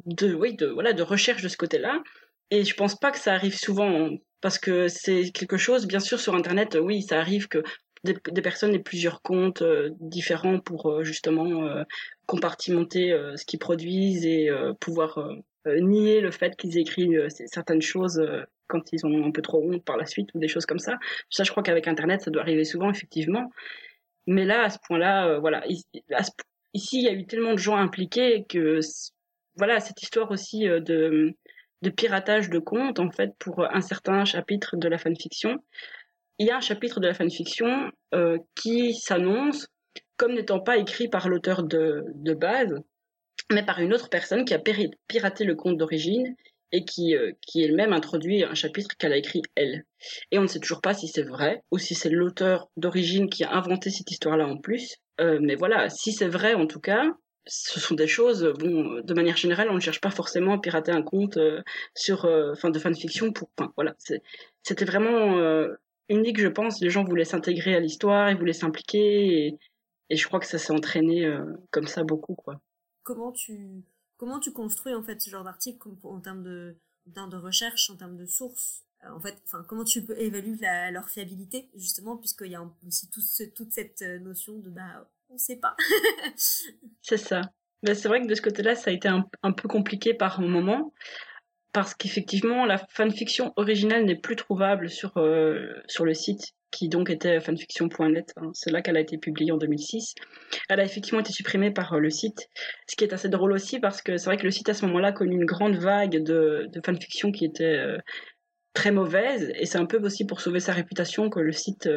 de 0.06 0.32
oui 0.34 0.54
de 0.54 0.66
voilà 0.66 0.92
de 0.92 1.02
recherche 1.02 1.42
de 1.42 1.48
ce 1.48 1.56
côté-là. 1.56 2.02
Et 2.50 2.64
je 2.64 2.74
pense 2.74 2.94
pas 2.98 3.10
que 3.10 3.18
ça 3.18 3.34
arrive 3.34 3.56
souvent 3.56 4.10
parce 4.40 4.58
que 4.58 4.88
c'est 4.88 5.30
quelque 5.32 5.56
chose, 5.56 5.86
bien 5.86 6.00
sûr, 6.00 6.20
sur 6.20 6.34
Internet, 6.34 6.78
oui, 6.80 7.02
ça 7.02 7.18
arrive 7.18 7.48
que 7.48 7.62
des, 8.04 8.42
personnes 8.42 8.74
aient 8.74 8.78
plusieurs 8.78 9.22
comptes 9.22 9.62
euh, 9.62 9.90
différents 10.00 10.60
pour 10.60 10.90
euh, 10.90 11.04
justement 11.04 11.66
euh, 11.66 11.84
compartimenter 12.26 13.16
ce 13.36 13.44
qu'ils 13.46 13.58
produisent 13.58 14.26
et 14.26 14.50
pouvoir 14.80 15.18
nier 15.64 16.20
le 16.20 16.30
fait 16.30 16.54
qu'ils 16.56 16.76
écrivent 16.76 17.26
certaines 17.46 17.80
choses 17.80 18.22
quand 18.66 18.92
ils 18.92 19.06
ont 19.06 19.24
un 19.24 19.30
peu 19.30 19.40
trop 19.40 19.62
honte 19.64 19.82
par 19.82 19.96
la 19.96 20.04
suite 20.04 20.28
ou 20.34 20.38
des 20.38 20.46
choses 20.46 20.66
comme 20.66 20.78
ça. 20.78 20.98
Ça, 21.30 21.42
je 21.42 21.50
crois 21.50 21.62
qu'avec 21.62 21.88
Internet, 21.88 22.20
ça 22.20 22.30
doit 22.30 22.42
arriver 22.42 22.64
souvent, 22.64 22.90
effectivement. 22.90 23.50
Mais 24.26 24.44
là, 24.44 24.64
à 24.64 24.68
ce 24.68 24.76
point-là, 24.86 25.38
voilà, 25.38 25.64
ici, 25.66 26.98
il 26.98 27.04
y 27.04 27.08
a 27.08 27.14
eu 27.14 27.24
tellement 27.24 27.52
de 27.52 27.58
gens 27.58 27.76
impliqués 27.76 28.44
que, 28.46 28.80
voilà, 29.56 29.80
cette 29.80 30.02
histoire 30.02 30.30
aussi 30.30 30.66
de, 30.66 31.34
de 31.80 31.90
piratage 31.90 32.50
de 32.50 32.58
comptes, 32.58 33.00
en 33.00 33.10
fait, 33.10 33.30
pour 33.38 33.64
un 33.64 33.80
certain 33.80 34.26
chapitre 34.26 34.76
de 34.76 34.86
la 34.86 34.98
fanfiction. 34.98 35.56
Il 36.38 36.46
y 36.46 36.50
a 36.50 36.56
un 36.56 36.60
chapitre 36.60 37.00
de 37.00 37.06
la 37.06 37.14
fanfiction 37.14 37.90
qui 38.54 38.94
s'annonce 38.94 39.66
comme 40.18 40.34
n'étant 40.34 40.60
pas 40.60 40.76
écrit 40.76 41.08
par 41.08 41.28
l'auteur 41.28 41.62
de, 41.62 42.34
base, 42.34 42.74
mais 43.50 43.64
par 43.64 43.80
une 43.80 43.94
autre 43.94 44.10
personne 44.10 44.44
qui 44.44 44.52
a 44.52 44.60
piraté 45.08 45.44
le 45.44 45.54
compte 45.54 45.78
d'origine 45.78 46.34
et 46.72 46.84
qui, 46.84 47.16
euh, 47.16 47.32
qui 47.40 47.62
elle-même 47.62 47.94
introduit 47.94 48.44
un 48.44 48.54
chapitre 48.54 48.94
qu'elle 48.98 49.14
a 49.14 49.16
écrit 49.16 49.40
elle. 49.54 49.86
Et 50.30 50.38
on 50.38 50.42
ne 50.42 50.46
sait 50.46 50.58
toujours 50.58 50.82
pas 50.82 50.92
si 50.92 51.08
c'est 51.08 51.22
vrai 51.22 51.62
ou 51.70 51.78
si 51.78 51.94
c'est 51.94 52.10
l'auteur 52.10 52.68
d'origine 52.76 53.30
qui 53.30 53.44
a 53.44 53.54
inventé 53.54 53.88
cette 53.88 54.10
histoire-là 54.10 54.46
en 54.46 54.58
plus. 54.58 54.96
Euh, 55.20 55.38
mais 55.40 55.54
voilà, 55.54 55.88
si 55.88 56.12
c'est 56.12 56.28
vrai 56.28 56.52
en 56.52 56.66
tout 56.66 56.80
cas, 56.80 57.04
ce 57.46 57.80
sont 57.80 57.94
des 57.94 58.08
choses, 58.08 58.52
bon, 58.58 59.00
de 59.02 59.14
manière 59.14 59.38
générale, 59.38 59.70
on 59.70 59.76
ne 59.76 59.80
cherche 59.80 60.02
pas 60.02 60.10
forcément 60.10 60.54
à 60.54 60.58
pirater 60.58 60.92
un 60.92 61.02
compte 61.02 61.38
euh, 61.38 61.62
sur, 61.94 62.28
fin 62.58 62.68
de 62.68 62.78
fanfiction 62.78 63.32
pour, 63.32 63.48
enfin, 63.56 63.72
voilà, 63.76 63.94
c'était 64.62 64.84
vraiment 64.84 65.38
unique, 66.08 66.40
je 66.40 66.48
pense. 66.48 66.80
Les 66.80 66.90
gens 66.90 67.04
voulaient 67.04 67.24
s'intégrer 67.24 67.74
à 67.74 67.80
l'histoire, 67.80 68.30
ils 68.30 68.36
voulaient 68.36 68.52
s'impliquer, 68.52 69.46
et, 69.46 69.58
et, 70.10 70.16
je 70.16 70.26
crois 70.26 70.40
que 70.40 70.46
ça 70.46 70.58
s'est 70.58 70.72
entraîné 70.72 71.30
comme 71.70 71.86
ça 71.86 72.04
beaucoup, 72.04 72.34
quoi. 72.34 72.60
Comment 73.02 73.32
tu, 73.32 73.84
comment 74.16 74.38
tu 74.38 74.52
construis 74.52 74.94
en 74.94 75.02
fait 75.02 75.20
ce 75.20 75.30
genre 75.30 75.44
d'article 75.44 75.88
en 76.02 76.20
termes 76.20 76.42
de, 76.42 76.76
de 77.06 77.36
recherche, 77.36 77.90
en 77.90 77.96
termes 77.96 78.16
de 78.16 78.26
sources? 78.26 78.84
Euh, 79.04 79.10
en 79.10 79.20
fait, 79.20 79.40
enfin, 79.44 79.64
comment 79.66 79.84
tu 79.84 80.04
peux 80.04 80.18
évaluer 80.18 80.58
leur 80.90 81.08
fiabilité 81.08 81.68
justement, 81.74 82.16
puisqu'il 82.16 82.50
y 82.50 82.56
a 82.56 82.62
aussi 82.86 83.08
toute 83.10 83.72
cette 83.72 84.02
euh, 84.02 84.18
notion 84.18 84.58
de 84.58 84.70
bah, 84.70 85.08
on 85.30 85.38
sait 85.38 85.56
pas. 85.56 85.76
c'est 87.02 87.16
ça. 87.16 87.42
Mais 87.82 87.94
c'est 87.94 88.08
vrai 88.08 88.20
que 88.20 88.26
de 88.26 88.34
ce 88.34 88.42
côté-là, 88.42 88.74
ça 88.74 88.90
a 88.90 88.92
été 88.92 89.08
un, 89.08 89.52
peu 89.52 89.68
compliqué 89.68 90.12
par 90.12 90.40
moment, 90.40 90.92
parce 91.78 91.94
qu'effectivement, 91.94 92.66
la 92.66 92.76
fanfiction 92.76 93.52
originale 93.54 94.04
n'est 94.04 94.16
plus 94.16 94.34
trouvable 94.34 94.90
sur, 94.90 95.16
euh, 95.16 95.80
sur 95.86 96.04
le 96.04 96.12
site 96.12 96.54
qui 96.72 96.88
donc 96.88 97.08
était 97.08 97.38
fanfiction.net. 97.38 98.32
Hein. 98.36 98.50
C'est 98.52 98.72
là 98.72 98.82
qu'elle 98.82 98.96
a 98.96 99.00
été 99.00 99.16
publiée 99.16 99.52
en 99.52 99.58
2006. 99.58 100.16
Elle 100.68 100.80
a 100.80 100.82
effectivement 100.82 101.20
été 101.20 101.32
supprimée 101.32 101.70
par 101.70 101.92
euh, 101.92 102.00
le 102.00 102.10
site, 102.10 102.48
ce 102.88 102.96
qui 102.96 103.04
est 103.04 103.12
assez 103.12 103.28
drôle 103.28 103.52
aussi 103.52 103.78
parce 103.78 104.02
que 104.02 104.16
c'est 104.16 104.24
vrai 104.24 104.38
que 104.38 104.42
le 104.42 104.50
site 104.50 104.68
à 104.68 104.74
ce 104.74 104.84
moment-là 104.86 105.08
a 105.08 105.12
connu 105.12 105.36
une 105.36 105.44
grande 105.44 105.76
vague 105.76 106.20
de, 106.20 106.66
de 106.68 106.80
fanfiction 106.84 107.30
qui 107.30 107.44
était 107.44 107.62
euh, 107.62 107.98
très 108.72 108.90
mauvaise 108.90 109.52
et 109.54 109.64
c'est 109.64 109.78
un 109.78 109.86
peu 109.86 110.04
aussi 110.04 110.26
pour 110.26 110.40
sauver 110.40 110.58
sa 110.58 110.72
réputation 110.72 111.30
que 111.30 111.38
le 111.38 111.52
site 111.52 111.88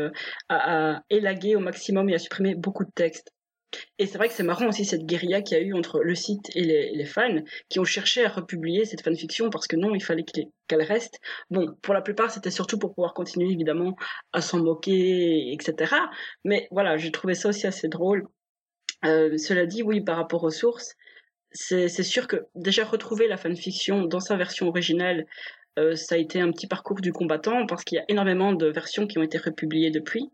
a 0.50 1.02
élagué 1.10 1.56
au 1.56 1.60
maximum 1.60 2.08
et 2.12 2.14
a 2.14 2.20
supprimé 2.20 2.54
beaucoup 2.54 2.86
de 2.86 2.92
textes. 2.94 3.32
Et 4.00 4.06
c'est 4.06 4.18
vrai 4.18 4.28
que 4.28 4.34
c'est 4.34 4.44
marrant 4.44 4.68
aussi 4.68 4.86
cette 4.86 5.06
guérilla 5.06 5.42
qu'il 5.42 5.58
y 5.58 5.62
a 5.62 5.64
eu 5.64 5.74
entre 5.74 6.00
le 6.00 6.16
site 6.16 6.50
et 6.56 6.64
les, 6.64 7.06
fans 7.06 7.42
qui 7.70 7.80
ont 7.80 7.86
cherché 7.86 8.26
à 8.26 8.30
republier 8.30 8.86
cette 8.86 9.04
fanfiction 9.04 9.50
parce 9.50 9.68
que 9.68 9.76
non, 9.76 9.96
il 9.96 10.04
fallait 10.04 10.26
qu'elle 10.68 10.82
reste. 10.82 11.20
Bon, 11.50 11.74
pour 11.82 11.94
la 11.94 12.02
plupart, 12.02 12.32
c'était 12.32 12.52
surtout 12.52 12.78
pour 12.78 12.94
pouvoir 12.94 13.14
continuer 13.14 13.52
évidemment 13.52 13.96
à 14.34 14.42
s'en 14.42 14.60
moquer, 14.60 15.54
etc. 15.54 15.96
Mais 16.44 16.68
voilà, 16.72 16.98
j'ai 16.98 17.12
trouvé 17.12 17.34
ça 17.34 17.50
aussi 17.50 17.68
assez 17.68 17.88
drôle. 17.88 18.28
Euh, 19.06 19.38
cela 19.38 19.66
dit, 19.66 19.84
oui, 19.84 20.02
par 20.02 20.18
rapport 20.18 20.44
aux 20.44 20.52
sources, 20.52 20.96
c'est 21.54 21.90
sûr 22.04 22.28
que 22.28 22.48
déjà 22.56 22.86
retrouver 22.86 23.28
la 23.28 23.38
fanfiction 23.38 24.06
dans 24.06 24.22
sa 24.22 24.38
version 24.38 24.68
originale, 24.68 25.26
euh, 25.80 25.96
ça 25.96 26.16
a 26.16 26.18
été 26.18 26.42
un 26.42 26.52
petit 26.52 26.68
parcours 26.68 27.00
du 27.00 27.14
combattant 27.14 27.66
parce 27.66 27.84
qu'il 27.84 27.98
y 27.98 28.00
a 28.00 28.06
énormément 28.10 28.52
de 28.52 28.68
versions 28.68 29.08
qui 29.08 29.18
ont 29.18 29.24
été 29.24 29.38
republiées 29.38 29.90
depuis, 29.90 30.30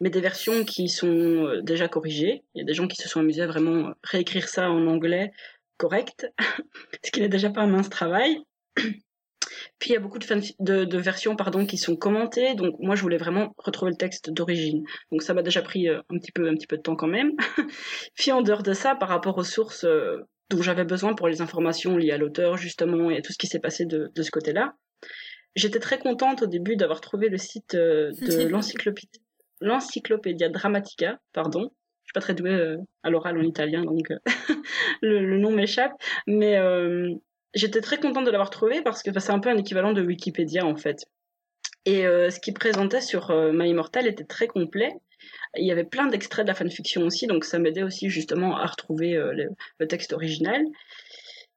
mais 0.00 0.10
des 0.10 0.20
versions 0.20 0.64
qui 0.64 0.88
sont 0.88 1.06
euh, 1.06 1.60
déjà 1.62 1.88
corrigées. 1.88 2.42
Il 2.54 2.60
y 2.60 2.62
a 2.62 2.64
des 2.64 2.74
gens 2.74 2.88
qui 2.88 2.96
se 2.96 3.08
sont 3.08 3.20
amusés 3.20 3.42
à 3.42 3.46
vraiment 3.46 3.92
réécrire 4.02 4.48
ça 4.48 4.70
en 4.70 4.86
anglais 4.86 5.32
correct, 5.76 6.30
ce 7.04 7.10
qui 7.10 7.20
n'est 7.20 7.28
déjà 7.28 7.50
pas 7.50 7.62
un 7.62 7.66
mince 7.66 7.88
travail. 7.88 8.38
Puis 9.78 9.90
il 9.90 9.92
y 9.94 9.96
a 9.96 10.00
beaucoup 10.00 10.18
de, 10.18 10.96
versions 10.98 11.36
pardon, 11.36 11.64
qui 11.64 11.78
sont 11.78 11.96
commentées, 11.96 12.54
donc 12.54 12.74
moi 12.78 12.94
je 12.94 13.02
voulais 13.02 13.16
vraiment 13.16 13.54
retrouver 13.56 13.90
le 13.90 13.96
texte 13.96 14.30
d'origine. 14.30 14.84
Donc 15.10 15.22
ça 15.22 15.32
m'a 15.32 15.42
déjà 15.42 15.62
pris 15.62 15.88
euh, 15.88 16.00
un 16.10 16.18
petit 16.18 16.32
peu 16.32 16.48
un 16.48 16.54
petit 16.54 16.66
peu 16.66 16.76
de 16.76 16.82
temps 16.82 16.96
quand 16.96 17.06
même. 17.06 17.32
Puis 18.14 18.30
en 18.30 18.42
dehors 18.42 18.62
de 18.62 18.74
ça, 18.74 18.94
par 18.94 19.08
rapport 19.08 19.38
aux 19.38 19.44
sources 19.44 19.86
dont 20.50 20.62
j'avais 20.62 20.84
besoin 20.84 21.14
pour 21.14 21.28
les 21.28 21.40
informations 21.40 21.96
liées 21.96 22.10
à 22.10 22.18
l'auteur 22.18 22.56
justement 22.56 23.10
et 23.10 23.22
tout 23.22 23.32
ce 23.32 23.38
qui 23.38 23.46
s'est 23.46 23.60
passé 23.60 23.86
de, 23.86 24.10
de 24.14 24.22
ce 24.22 24.30
côté-là. 24.30 24.74
J'étais 25.56 25.78
très 25.80 25.98
contente 25.98 26.42
au 26.42 26.46
début 26.46 26.76
d'avoir 26.76 27.00
trouvé 27.00 27.28
le 27.28 27.38
site 27.38 27.74
euh, 27.74 28.10
de 28.20 28.48
l'encyclopédie, 28.48 29.22
l'encyclopédia 29.60 30.48
dramatica, 30.48 31.18
pardon. 31.32 31.70
Je 32.04 32.08
suis 32.08 32.12
pas 32.14 32.20
très 32.20 32.34
douée 32.34 32.50
euh, 32.50 32.76
à 33.02 33.10
l'oral 33.10 33.38
en 33.38 33.42
italien, 33.42 33.84
donc 33.84 34.10
euh, 34.10 34.18
le, 35.02 35.24
le, 35.24 35.38
nom 35.38 35.50
m'échappe. 35.50 35.92
Mais 36.26 36.56
j'étais 37.54 37.80
très 37.80 37.98
contente 37.98 38.26
de 38.26 38.30
l'avoir 38.30 38.50
trouvé 38.50 38.82
parce 38.82 39.02
que 39.02 39.10
bah, 39.10 39.20
c'est 39.20 39.32
un 39.32 39.40
peu 39.40 39.48
un 39.48 39.56
équivalent 39.56 39.92
de 39.92 40.02
Wikipédia 40.02 40.64
en 40.64 40.76
fait. 40.76 41.04
Et 41.86 42.02
ce 42.02 42.38
qu'il 42.40 42.54
présentait 42.54 43.00
sur 43.00 43.32
My 43.52 43.70
Immortal 43.70 44.06
était 44.06 44.24
très 44.24 44.46
complet. 44.46 44.92
Il 45.56 45.66
y 45.66 45.72
avait 45.72 45.84
plein 45.84 46.06
d'extraits 46.06 46.44
de 46.44 46.48
la 46.48 46.54
fanfiction 46.54 47.02
aussi, 47.02 47.26
donc 47.26 47.44
ça 47.44 47.58
m'aidait 47.58 47.82
aussi 47.82 48.08
justement 48.08 48.56
à 48.56 48.66
retrouver 48.66 49.16
euh, 49.16 49.48
le, 49.78 49.86
texte 49.86 50.12
original. 50.12 50.62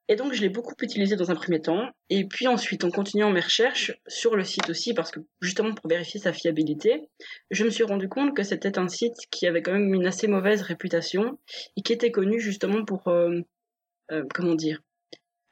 Et 0.09 0.15
donc 0.15 0.33
je 0.33 0.41
l'ai 0.41 0.50
beaucoup 0.50 0.73
utilisé 0.81 1.15
dans 1.15 1.31
un 1.31 1.35
premier 1.35 1.62
temps, 1.62 1.89
et 2.09 2.25
puis 2.25 2.47
ensuite 2.47 2.83
en 2.83 2.89
continuant 2.89 3.31
mes 3.31 3.39
recherches 3.39 3.93
sur 4.07 4.35
le 4.35 4.43
site 4.43 4.69
aussi, 4.69 4.93
parce 4.93 5.12
que 5.12 5.21
justement 5.41 5.73
pour 5.73 5.89
vérifier 5.89 6.19
sa 6.19 6.33
fiabilité, 6.33 7.09
je 7.51 7.63
me 7.63 7.69
suis 7.69 7.83
rendu 7.83 8.09
compte 8.09 8.35
que 8.35 8.43
c'était 8.43 8.77
un 8.77 8.89
site 8.89 9.15
qui 9.31 9.47
avait 9.47 9.62
quand 9.62 9.71
même 9.71 9.93
une 9.93 10.05
assez 10.05 10.27
mauvaise 10.27 10.62
réputation, 10.62 11.39
et 11.77 11.81
qui 11.81 11.93
était 11.93 12.12
connu 12.12 12.39
justement 12.39 12.83
pour, 12.83 13.07
euh, 13.07 13.39
euh, 14.12 14.23
comment 14.33 14.55
dire, 14.55 14.81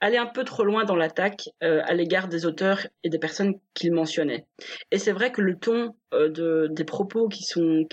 aller 0.01 0.17
un 0.17 0.25
peu 0.25 0.43
trop 0.43 0.63
loin 0.63 0.83
dans 0.83 0.95
l'attaque 0.95 1.49
euh, 1.63 1.81
à 1.85 1.93
l'égard 1.93 2.27
des 2.27 2.45
auteurs 2.45 2.87
et 3.03 3.09
des 3.09 3.19
personnes 3.19 3.53
qu'il 3.75 3.93
mentionnait. 3.93 4.45
Et 4.91 4.97
c'est 4.97 5.11
vrai 5.11 5.31
que 5.31 5.41
le 5.41 5.55
ton 5.55 5.95
euh, 6.13 6.27
de, 6.27 6.67
des 6.71 6.83
propos 6.83 7.29
qui 7.29 7.43
sont, 7.43 7.85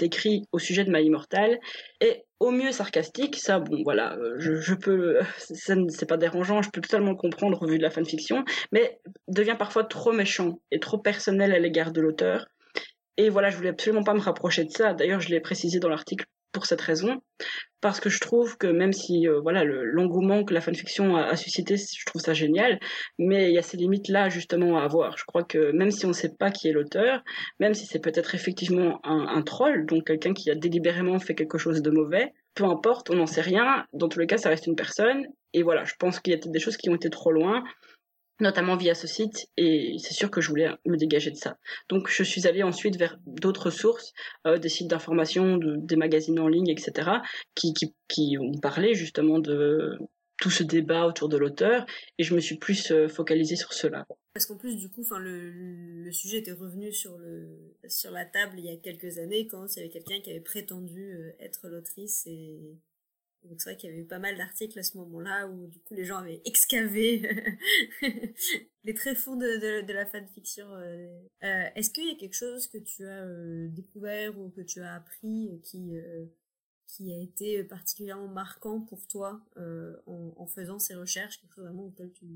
écrits 0.00 0.44
au 0.52 0.58
sujet 0.58 0.84
de 0.84 0.96
Immortal 0.96 1.58
est 2.00 2.24
au 2.38 2.50
mieux 2.50 2.70
sarcastique, 2.70 3.36
ça, 3.36 3.58
bon, 3.58 3.82
voilà, 3.82 4.14
euh, 4.16 4.34
je, 4.38 4.56
je 4.56 4.74
peux, 4.74 5.18
c'est 5.38 6.06
pas 6.06 6.18
dérangeant, 6.18 6.60
je 6.60 6.70
peux 6.70 6.82
totalement 6.82 7.10
le 7.10 7.16
comprendre 7.16 7.62
au 7.62 7.66
vu 7.66 7.78
de 7.78 7.82
la 7.82 7.90
fanfiction, 7.90 8.44
mais 8.70 9.00
devient 9.26 9.56
parfois 9.58 9.84
trop 9.84 10.12
méchant 10.12 10.60
et 10.70 10.78
trop 10.78 10.98
personnel 10.98 11.52
à 11.52 11.58
l'égard 11.58 11.92
de 11.92 12.02
l'auteur. 12.02 12.46
Et 13.16 13.30
voilà, 13.30 13.48
je 13.48 13.56
voulais 13.56 13.70
absolument 13.70 14.04
pas 14.04 14.12
me 14.12 14.20
rapprocher 14.20 14.64
de 14.64 14.70
ça. 14.70 14.92
D'ailleurs, 14.92 15.20
je 15.20 15.30
l'ai 15.30 15.40
précisé 15.40 15.78
dans 15.78 15.88
l'article 15.88 16.26
pour 16.56 16.64
cette 16.64 16.80
raison, 16.80 17.20
parce 17.82 18.00
que 18.00 18.08
je 18.08 18.18
trouve 18.18 18.56
que 18.56 18.66
même 18.66 18.94
si 18.94 19.28
euh, 19.28 19.40
voilà 19.42 19.62
l'engouement 19.62 20.42
que 20.42 20.54
la 20.54 20.62
fanfiction 20.62 21.16
a, 21.16 21.36
suscité, 21.36 21.76
je 21.76 22.06
trouve 22.06 22.22
ça 22.22 22.32
génial, 22.32 22.80
mais 23.18 23.50
il 23.50 23.54
y 23.54 23.58
a 23.58 23.62
ces 23.62 23.76
limites 23.76 24.08
là 24.08 24.30
justement 24.30 24.78
à 24.78 24.84
avoir. 24.84 25.18
Je 25.18 25.24
crois 25.26 25.44
que 25.44 25.70
même 25.72 25.90
si 25.90 26.06
on 26.06 26.08
ne 26.08 26.14
sait 26.14 26.32
pas 26.34 26.50
qui 26.50 26.68
est 26.68 26.72
l'auteur, 26.72 27.22
même 27.60 27.74
si 27.74 27.84
c'est 27.84 27.98
peut-être 27.98 28.34
effectivement 28.34 29.00
un, 29.04 29.26
un, 29.28 29.42
troll, 29.42 29.84
donc 29.84 30.06
quelqu'un 30.06 30.32
qui 30.32 30.50
a 30.50 30.54
délibérément 30.54 31.18
fait 31.18 31.34
quelque 31.34 31.58
chose 31.58 31.82
de 31.82 31.90
mauvais, 31.90 32.32
peu 32.54 32.64
importe, 32.64 33.10
on 33.10 33.16
n'en 33.16 33.26
sait 33.26 33.42
rien. 33.42 33.84
Dans 33.92 34.08
tous 34.08 34.18
les 34.18 34.26
cas, 34.26 34.38
ça 34.38 34.48
reste 34.48 34.66
une 34.66 34.76
personne. 34.76 35.26
Et 35.52 35.62
voilà, 35.62 35.84
je 35.84 35.92
pense 35.98 36.20
qu'il 36.20 36.32
y 36.32 36.34
a 36.34 36.38
peut-être 36.38 36.52
des 36.52 36.58
choses 36.58 36.78
qui 36.78 36.88
ont 36.88 36.94
été 36.94 37.10
trop 37.10 37.32
loin 37.32 37.62
notamment 38.40 38.76
via 38.76 38.94
ce 38.94 39.06
site, 39.06 39.48
et 39.56 39.96
c'est 39.98 40.14
sûr 40.14 40.30
que 40.30 40.40
je 40.40 40.48
voulais 40.48 40.70
me 40.84 40.96
dégager 40.96 41.30
de 41.30 41.36
ça. 41.36 41.58
Donc 41.88 42.08
je 42.08 42.22
suis 42.22 42.46
allée 42.46 42.62
ensuite 42.62 42.96
vers 42.96 43.18
d'autres 43.26 43.70
sources, 43.70 44.12
euh, 44.46 44.58
des 44.58 44.68
sites 44.68 44.88
d'information, 44.88 45.56
de, 45.56 45.76
des 45.76 45.96
magazines 45.96 46.38
en 46.38 46.48
ligne, 46.48 46.68
etc., 46.68 47.10
qui, 47.54 47.72
qui, 47.72 47.94
qui 48.08 48.36
ont 48.38 48.58
parlé 48.60 48.94
justement 48.94 49.38
de 49.38 49.98
tout 50.38 50.50
ce 50.50 50.62
débat 50.62 51.06
autour 51.06 51.28
de 51.28 51.38
l'auteur, 51.38 51.86
et 52.18 52.22
je 52.22 52.34
me 52.34 52.40
suis 52.40 52.56
plus 52.56 52.90
euh, 52.90 53.08
focalisée 53.08 53.56
sur 53.56 53.72
cela. 53.72 54.06
Parce 54.34 54.44
qu'en 54.44 54.56
plus, 54.56 54.76
du 54.76 54.90
coup, 54.90 55.00
enfin, 55.00 55.18
le, 55.18 55.50
le 55.50 56.12
sujet 56.12 56.38
était 56.38 56.52
revenu 56.52 56.92
sur 56.92 57.16
le 57.16 57.48
sur 57.88 58.10
la 58.10 58.26
table 58.26 58.58
il 58.58 58.66
y 58.66 58.70
a 58.70 58.76
quelques 58.76 59.18
années 59.18 59.46
quand 59.46 59.66
il 59.74 59.78
y 59.78 59.80
avait 59.80 59.88
quelqu'un 59.88 60.20
qui 60.20 60.30
avait 60.30 60.40
prétendu 60.40 61.14
euh, 61.14 61.32
être 61.40 61.68
l'autrice 61.68 62.26
et 62.26 62.76
donc 63.46 63.60
c'est 63.60 63.70
vrai 63.70 63.76
qu'il 63.76 63.90
y 63.90 63.92
avait 63.92 64.02
eu 64.02 64.06
pas 64.06 64.18
mal 64.18 64.36
d'articles 64.36 64.78
à 64.78 64.82
ce 64.82 64.96
moment-là 64.98 65.46
où 65.48 65.66
du 65.68 65.78
coup 65.80 65.94
les 65.94 66.04
gens 66.04 66.18
avaient 66.18 66.42
excavé 66.44 67.22
les 68.84 68.94
tréfonds 68.94 69.36
de, 69.36 69.82
de, 69.82 69.92
la 69.92 70.06
fanfiction. 70.06 70.66
Euh, 70.74 71.08
euh, 71.44 71.64
Est-ce 71.74 71.90
qu'il 71.90 72.08
y 72.08 72.12
a 72.12 72.16
quelque 72.16 72.36
chose 72.36 72.66
que 72.68 72.78
tu 72.78 73.04
as 73.04 73.24
euh, 73.24 73.68
découvert 73.68 74.38
ou 74.38 74.50
que 74.50 74.60
tu 74.60 74.80
as 74.80 74.94
appris 74.94 75.60
qui 75.64 75.94
qui 76.86 77.12
a 77.12 77.20
été 77.20 77.64
particulièrement 77.64 78.28
marquant 78.28 78.80
pour 78.80 79.06
toi 79.08 79.44
en, 79.56 80.34
en, 80.36 80.46
faisant 80.46 80.78
ces 80.78 80.94
recherches, 80.94 81.40
quelque 81.40 81.54
chose 81.54 81.64
vraiment 81.64 81.86
auquel 81.86 82.12
tu 82.12 82.26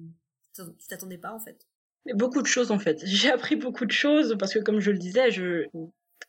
tu 0.55 0.87
t'attendais 0.89 1.19
pas 1.19 1.33
en 1.33 1.39
fait? 1.39 1.69
Beaucoup 2.15 2.43
de 2.43 2.47
choses 2.47 2.71
en 2.71 2.79
fait. 2.79 3.01
J'ai 3.05 3.31
appris 3.31 3.57
beaucoup 3.57 3.87
de 3.87 3.93
choses 3.93 4.37
parce 4.39 4.53
que 4.53 4.59
comme 4.59 4.81
je 4.81 4.91
le 4.91 4.99
disais, 4.99 5.31
je 5.31 5.67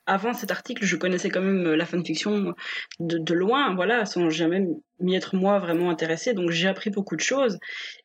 avant 0.06 0.34
cet 0.34 0.52
article, 0.52 0.86
je 0.86 0.96
connaissais 0.96 1.30
quand 1.30 1.42
même 1.42 1.66
euh, 1.68 1.76
la 1.76 1.86
fanfiction 1.86 2.54
de, 3.00 3.34
loin, 3.34 3.76
voilà, 3.76 4.06
sans 4.06 4.30
jamais 4.30 4.66
m'y 5.00 5.16
être 5.16 5.36
moi 5.36 5.60
vraiment 5.60 5.90
intéressée. 5.90 6.34
Donc 6.34 6.52
j'ai 6.52 6.68
appris 6.68 6.90
beaucoup 6.90 7.16
de 7.16 7.22
choses. 7.22 7.60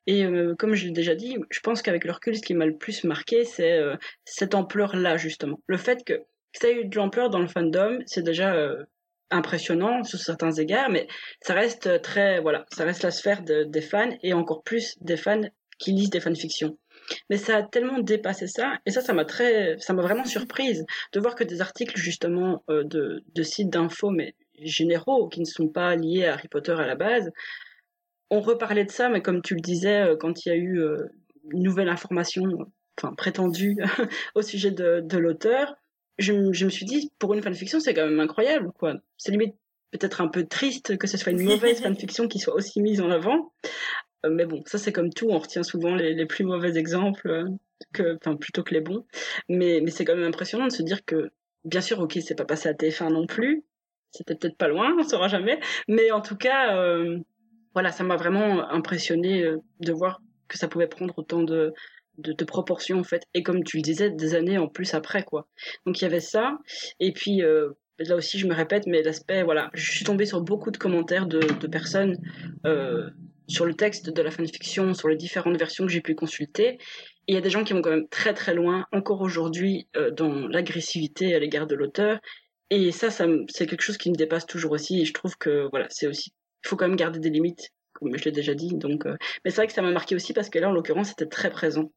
Et 0.07 0.25
euh, 0.25 0.55
comme 0.59 0.75
je 0.75 0.87
l'ai 0.87 0.93
déjà 0.93 1.15
dit, 1.15 1.37
je 1.51 1.61
pense 1.61 1.83
qu'avec 1.83 2.05
le 2.05 2.13
recul, 2.13 2.37
ce 2.37 2.43
qui 2.43 2.55
m'a 2.55 2.67
le 2.67 2.77
plus 2.77 3.05
marqué, 3.05 3.45
c'est 3.45 3.79
euh, 3.79 3.97
cette 4.25 4.55
ampleur-là 4.55 5.17
justement. 5.17 5.61
Le 5.67 5.79
fait 5.79 6.05
que 6.05 6.15
ça 6.53 6.69
ait 6.69 6.81
eu 6.81 6.85
de 6.87 6.97
l'ampleur 6.97 7.31
dans 7.31 7.41
le 7.41 7.49
fandom, 7.49 7.99
c'est 8.07 8.23
déjà 8.23 8.55
impressionnant 9.31 10.05
sous 10.05 10.17
certains 10.17 10.53
égards, 10.53 10.89
mais 10.89 11.07
ça 11.43 11.53
reste 11.53 12.01
très, 12.01 12.41
voilà, 12.41 12.65
ça 12.73 12.85
reste 12.85 13.03
la 13.03 13.11
sphère 13.11 13.43
des 13.43 13.81
fans 13.83 14.17
et 14.23 14.33
encore 14.33 14.63
plus 14.63 14.97
des 15.03 15.19
fans 15.19 15.43
qui 15.79 15.93
lisent 15.93 16.11
des 16.11 16.21
fanfictions. 16.21 16.79
Mais 17.31 17.37
ça 17.37 17.57
a 17.57 17.63
tellement 17.63 17.99
dépassé 17.99 18.47
ça, 18.47 18.79
et 18.87 18.91
ça, 18.91 19.01
ça 19.01 19.13
m'a 19.13 19.25
très, 19.25 19.79
ça 19.79 19.93
m'a 19.93 20.03
vraiment 20.03 20.25
surprise 20.25 20.85
de 21.13 21.21
voir 21.21 21.35
que 21.35 21.45
des 21.45 21.61
articles 21.61 21.97
justement 21.97 22.65
euh, 22.71 22.85
de, 22.85 23.23
de 23.35 23.43
sites 23.43 23.71
d'infos, 23.71 24.11
mais 24.11 24.35
généraux, 24.61 25.29
qui 25.29 25.41
ne 25.41 25.45
sont 25.45 25.69
pas 25.69 25.97
liés 25.97 26.27
à 26.27 26.35
Harry 26.35 26.49
Potter 26.49 26.73
à 26.73 26.87
la 26.87 26.95
base, 26.95 27.31
on 28.31 28.41
reparlait 28.41 28.85
de 28.85 28.91
ça, 28.91 29.09
mais 29.09 29.23
comme 29.23 29.43
tu 29.43 29.55
le 29.55 29.61
disais, 29.61 30.03
euh, 30.03 30.17
quand 30.17 30.45
il 30.45 30.49
y 30.49 30.53
a 30.53 30.57
eu 30.57 30.81
euh, 30.81 31.07
une 31.51 31.63
nouvelle 31.63 31.89
information, 31.89 32.45
enfin 32.99 33.15
prétendue, 33.15 33.77
au 34.35 34.43
sujet 34.43 34.71
de, 34.71 35.01
de 35.01 35.19
l'auteur, 35.19 35.77
je, 36.19 36.53
je, 36.53 36.65
me 36.65 36.71
suis 36.71 36.87
dit, 36.87 37.13
pour 37.19 37.35
une 37.35 37.43
fanfiction, 37.43 37.79
c'est 37.79 37.95
quand 37.95 38.07
même 38.07 38.21
incroyable, 38.21 38.73
quoi. 38.79 38.95
C'est 39.17 39.31
limite 39.31 39.55
peut-être 39.93 40.21
un 40.21 40.29
peu 40.29 40.45
triste 40.47 40.99
que 40.99 41.07
ce 41.07 41.17
soit 41.17 41.33
une 41.33 41.43
mauvaise 41.43 41.81
fanfiction 41.83 42.29
qui 42.29 42.39
soit 42.39 42.55
aussi 42.55 42.81
mise 42.81 43.01
en 43.01 43.11
avant. 43.11 43.53
Euh, 44.25 44.31
mais 44.31 44.47
bon, 44.47 44.63
ça 44.67 44.79
c'est 44.79 44.93
comme 44.93 45.13
tout, 45.13 45.29
on 45.31 45.39
retient 45.39 45.63
souvent 45.63 45.95
les, 45.95 46.15
les 46.15 46.27
plus 46.27 46.45
mauvais 46.45 46.77
exemples, 46.77 47.29
euh, 47.29 47.45
que, 47.93 48.17
enfin 48.17 48.37
plutôt 48.37 48.63
que 48.63 48.75
les 48.75 48.81
bons. 48.81 49.05
Mais, 49.49 49.81
mais 49.83 49.91
c'est 49.91 50.05
quand 50.05 50.17
même 50.17 50.29
impressionnant 50.29 50.67
de 50.67 50.73
se 50.73 50.83
dire 50.83 51.05
que, 51.05 51.31
bien 51.65 51.81
sûr, 51.81 52.01
ok, 52.01 52.19
c'est 52.25 52.37
pas 52.37 52.45
passé 52.45 52.69
à 52.69 52.73
TF1 52.73 53.13
non 53.13 53.27
plus, 53.27 53.65
c'était 54.11 54.35
peut-être 54.35 54.57
pas 54.57 54.69
loin, 54.69 54.95
on 54.99 55.03
saura 55.03 55.29
jamais. 55.29 55.61
Mais 55.89 56.11
en 56.11 56.21
tout 56.21 56.37
cas, 56.37 56.77
euh, 56.77 57.19
voilà, 57.75 57.93
ça 57.93 58.05
m'a 58.05 58.17
vraiment 58.17 58.69
impressionné 58.71 59.45
de 59.81 59.93
voir 59.93 60.23
que 60.49 60.57
ça 60.57 60.69
pouvait 60.69 60.87
prendre 60.87 61.19
autant 61.19 61.43
de, 61.43 61.75
de, 62.19 62.45
proportions 62.45 63.01
en 63.01 63.05
fait 63.05 63.25
et 63.35 63.43
comme 63.43 63.65
tu 63.65 63.77
le 63.77 63.83
disais 63.83 64.11
des 64.11 64.35
années 64.35 64.57
en 64.57 64.69
plus 64.69 64.95
après 64.95 65.25
quoi 65.25 65.49
donc 65.85 66.01
il 66.01 66.05
y 66.05 66.07
avait 66.07 66.21
ça 66.21 66.57
et 67.01 67.13
puis 67.13 67.43
là 67.99 68.17
aussi 68.17 68.39
je 68.39 68.47
me 68.47 68.55
répète 68.55 68.87
mais 68.87 69.03
l'aspect 69.03 69.43
voilà 69.43 69.71
je 69.75 69.91
suis 69.91 70.05
tombée 70.05 70.25
sur 70.25 70.41
beaucoup 70.41 70.71
de 70.71 70.79
commentaires 70.79 71.27
de, 71.27 71.41
de 71.41 71.67
personnes 71.67 72.17
sur 73.49 73.65
le 73.65 73.75
texte 73.75 74.11
de 74.11 74.23
la 74.23 74.31
fanfiction 74.31 74.95
sur 74.95 75.09
les 75.09 75.17
différentes 75.17 75.59
versions 75.59 75.87
que 75.87 75.93
j'ai 75.93 76.01
pu 76.01 76.15
consulter 76.15 76.79
il 77.27 77.35
y 77.35 77.39
a 77.39 77.41
des 77.41 77.51
gens 77.51 77.65
qui 77.65 77.73
vont 77.73 77.83
quand 77.83 77.91
même 77.91 78.09
très 78.09 78.35
très 78.35 78.55
loin 78.55 78.87
encore 78.93 79.21
aujourd'hui 79.21 79.89
euh, 79.97 80.11
dans 80.11 80.47
l'agressivité 80.49 81.35
à 81.35 81.39
l'égard 81.39 81.67
de 81.67 81.75
l'auteur 81.75 82.19
et 82.71 82.91
ça, 82.93 83.11
ça 83.11 83.27
c'est 83.49 83.67
quelque 83.67 83.83
chose 83.83 83.99
qui 83.99 84.11
me 84.11 84.17
dépasse 84.17 84.47
toujours 84.47 84.73
aussi 84.73 85.01
et 85.01 85.05
je 85.05 85.13
trouve 85.13 85.37
que 85.39 85.69
voilà 85.71 85.87
c'est 85.91 86.07
aussi 86.07 86.33
il 86.65 86.69
faut 86.69 86.77
quand 86.77 86.89
même 86.89 86.97
garder 86.97 87.21
des 87.21 87.31
limites 87.31 87.71
comme 87.99 88.17
je 88.17 88.25
l'ai 88.25 88.33
déjà 88.33 88.55
dit. 88.55 88.75
Donc, 88.75 89.07
euh... 89.07 89.17
mais 89.45 89.51
c'est 89.51 89.57
vrai 89.57 89.67
que 89.67 89.73
ça 89.73 89.83
m'a 89.83 89.91
marqué 89.91 90.15
aussi 90.15 90.33
parce 90.33 90.51
que 90.51 90.59
là, 90.59 90.69
en 90.69 90.73
l'occurrence, 90.73 91.09
c'était 91.09 91.27
très 91.27 91.51
présent. 91.51 91.91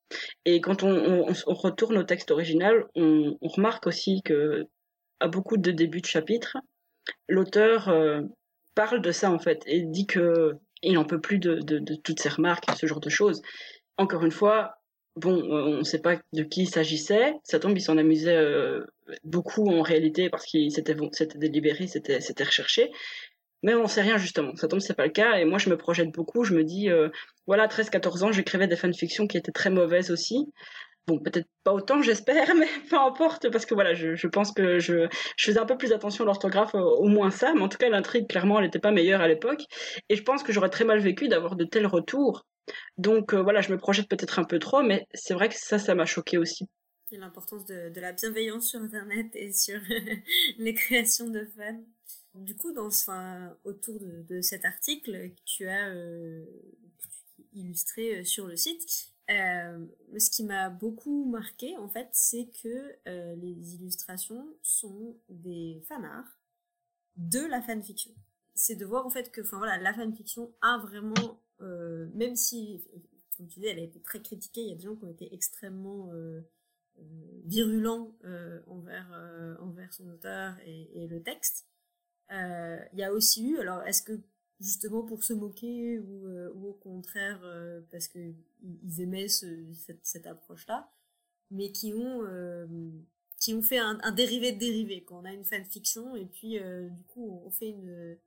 Et 0.45 0.61
quand 0.61 0.83
on, 0.83 0.89
on, 0.89 1.33
on, 1.47 1.53
retourne 1.53 1.97
au 1.97 2.03
texte 2.03 2.31
original, 2.31 2.85
on, 2.95 3.37
on, 3.41 3.47
remarque 3.47 3.87
aussi 3.87 4.21
que 4.23 4.65
à 5.19 5.27
beaucoup 5.27 5.57
de 5.57 5.71
débuts 5.71 6.01
de 6.01 6.05
chapitres, 6.05 6.57
l'auteur 7.27 7.89
euh, 7.89 8.21
parle 8.75 9.01
de 9.01 9.11
ça 9.11 9.31
en 9.31 9.39
fait 9.39 9.61
et 9.65 9.81
dit 9.81 10.07
que 10.07 10.53
il 10.83 10.93
n'en 10.93 11.05
peut 11.05 11.19
plus 11.19 11.39
de, 11.39 11.79
toutes 12.03 12.19
ces 12.19 12.29
remarques, 12.29 12.65
ce 12.75 12.85
genre 12.85 12.99
de 12.99 13.09
choses. 13.09 13.41
Encore 13.97 14.23
une 14.23 14.31
fois, 14.31 14.75
bon, 15.15 15.33
on 15.33 15.77
ne 15.77 15.83
sait 15.83 16.01
pas 16.01 16.17
de 16.33 16.43
qui 16.43 16.63
il 16.63 16.69
s'agissait. 16.69 17.33
Ça 17.43 17.59
tombe, 17.59 17.77
il 17.77 17.81
s'en 17.81 17.97
amusait 17.97 18.37
euh, 18.37 18.85
beaucoup 19.23 19.67
en 19.69 19.81
réalité 19.81 20.29
parce 20.29 20.45
qu'il 20.45 20.71
s'était 20.71 20.95
délibéré, 21.35 21.87
c'était 21.87 22.43
recherché. 22.43 22.91
Mais 23.61 23.75
on 23.75 23.87
sait 23.87 24.01
rien 24.01 24.17
justement. 24.17 24.55
Ça 24.55 24.67
tombe, 24.67 24.79
c'est 24.79 24.93
pas 24.93 25.05
le 25.05 25.11
cas. 25.11 25.37
Et 25.37 25.45
moi, 25.45 25.57
je 25.57 25.69
me 25.69 25.77
projette 25.77 26.11
beaucoup. 26.11 26.43
Je 26.43 26.53
me 26.53 26.63
dis, 26.63 26.89
euh, 26.89 27.09
voilà, 27.45 27.67
13-14 27.67 28.23
ans, 28.23 28.31
j'écrivais 28.31 28.67
des 28.67 28.77
fanfictions 28.77 29.27
qui 29.27 29.37
étaient 29.37 29.51
très 29.51 29.69
mauvaises 29.69 30.11
aussi. 30.11 30.47
Bon, 31.09 31.17
peut-être 31.17 31.47
pas 31.63 31.73
autant, 31.73 32.03
j'espère, 32.03 32.53
mais 32.55 32.67
peu 32.87 32.95
importe, 32.95 33.49
parce 33.49 33.65
que 33.65 33.73
voilà, 33.73 33.95
je, 33.95 34.27
pense 34.27 34.51
que 34.51 34.77
je, 34.77 35.07
faisais 35.39 35.57
un 35.57 35.65
peu 35.65 35.75
plus 35.75 35.91
attention 35.91 36.23
à 36.23 36.27
l'orthographe, 36.27 36.75
euh, 36.75 36.81
au 36.81 37.07
moins 37.07 37.31
ça, 37.31 37.51
mais 37.55 37.61
en 37.61 37.67
tout 37.67 37.79
cas, 37.79 37.89
l'intrigue, 37.89 38.27
clairement, 38.27 38.59
elle 38.59 38.65
n'était 38.65 38.77
pas 38.77 38.91
meilleure 38.91 39.21
à 39.21 39.27
l'époque. 39.27 39.63
Et 40.09 40.15
je 40.15 40.21
pense 40.21 40.43
que 40.43 40.53
j'aurais 40.53 40.69
très 40.69 40.85
mal 40.85 40.99
vécu 40.99 41.27
d'avoir 41.27 41.55
de 41.55 41.65
tels 41.65 41.87
retours. 41.87 42.45
Donc 42.99 43.33
euh, 43.33 43.41
voilà, 43.41 43.61
je 43.61 43.71
me 43.71 43.79
projette 43.79 44.07
peut-être 44.07 44.37
un 44.37 44.43
peu 44.43 44.59
trop, 44.59 44.83
mais 44.83 45.07
c'est 45.15 45.33
vrai 45.33 45.49
que 45.49 45.55
ça, 45.55 45.79
ça 45.79 45.95
m'a 45.95 46.05
choqué 46.05 46.37
aussi. 46.37 46.67
Et 47.11 47.17
l'importance 47.17 47.65
de, 47.65 47.99
la 47.99 48.11
bienveillance 48.11 48.67
sur 48.67 48.79
Internet 48.79 49.31
et 49.33 49.51
sur 49.51 49.79
les 50.59 50.73
créations 50.75 51.27
de 51.27 51.43
fans. 51.57 51.83
Du 52.35 52.55
coup, 52.55 52.71
dans, 52.71 52.85
enfin, 52.85 53.57
autour 53.63 53.99
de, 53.99 54.41
cet 54.41 54.63
article 54.63 55.31
tu 55.43 55.67
as 55.67 55.87
euh, 55.87 56.45
illustré 57.53 58.23
sur 58.23 58.45
le 58.45 58.55
site, 58.55 59.09
euh, 59.29 59.85
ce 60.17 60.29
qui 60.31 60.43
m'a 60.43 60.69
beaucoup 60.69 61.25
marqué, 61.25 61.77
en 61.77 61.87
fait, 61.87 62.09
c'est 62.13 62.49
que 62.63 62.95
euh, 63.07 63.35
les 63.35 63.75
illustrations 63.75 64.45
sont 64.61 65.15
des 65.29 65.83
fanarts 65.87 66.39
de 67.15 67.45
la 67.45 67.61
fanfiction. 67.61 68.11
C'est 68.55 68.75
de 68.75 68.85
voir 68.85 69.05
en 69.05 69.09
fait 69.09 69.31
que, 69.31 69.41
voilà, 69.41 69.77
la 69.77 69.93
fanfiction 69.93 70.51
a 70.61 70.79
vraiment, 70.79 71.39
euh, 71.61 72.07
même 72.15 72.35
si, 72.35 72.83
comme 73.37 73.47
tu 73.47 73.59
dis, 73.59 73.67
elle 73.67 73.79
a 73.79 73.83
été 73.83 73.99
très 73.99 74.21
critiquée, 74.21 74.61
il 74.61 74.69
y 74.69 74.71
a 74.71 74.75
des 74.75 74.81
gens 74.81 74.95
qui 74.95 75.05
ont 75.05 75.11
été 75.11 75.33
extrêmement 75.33 76.11
virulents 77.45 78.13
envers 78.67 79.57
envers 79.61 79.93
son 79.93 80.09
auteur 80.09 80.55
et, 80.65 81.07
le 81.07 81.21
texte. 81.21 81.67
Il 82.31 82.97
y 82.99 83.03
a 83.03 83.13
aussi 83.13 83.47
eu, 83.47 83.59
alors 83.59 83.83
est-ce 83.83 84.01
que 84.01 84.19
justement 84.59 85.03
pour 85.03 85.23
se 85.23 85.33
moquer 85.33 85.99
ou, 85.99 86.27
euh, 86.27 86.53
au 86.53 86.73
contraire 86.73 87.39
euh, 87.43 87.81
parce 87.91 88.07
que 88.07 88.19
ils 88.63 89.01
aimaient 89.01 89.29
ce, 89.29 89.45
cette, 90.03 90.27
approche-là, 90.27 90.91
mais 91.51 91.71
qui 91.71 91.93
ont 91.93 92.23
qui 93.37 93.53
ont 93.53 93.61
fait 93.61 93.77
un, 93.77 94.11
dérivé 94.11 94.51
de 94.51 94.59
dérivé. 94.59 95.03
Quand 95.03 95.21
on 95.21 95.25
a 95.25 95.31
une 95.31 95.45
fanfiction 95.45 96.15
et 96.15 96.25
puis 96.25 96.59
du 96.59 97.03
coup 97.05 97.41
on 97.45 97.49
fait 97.51 97.69
une, 97.69 98.17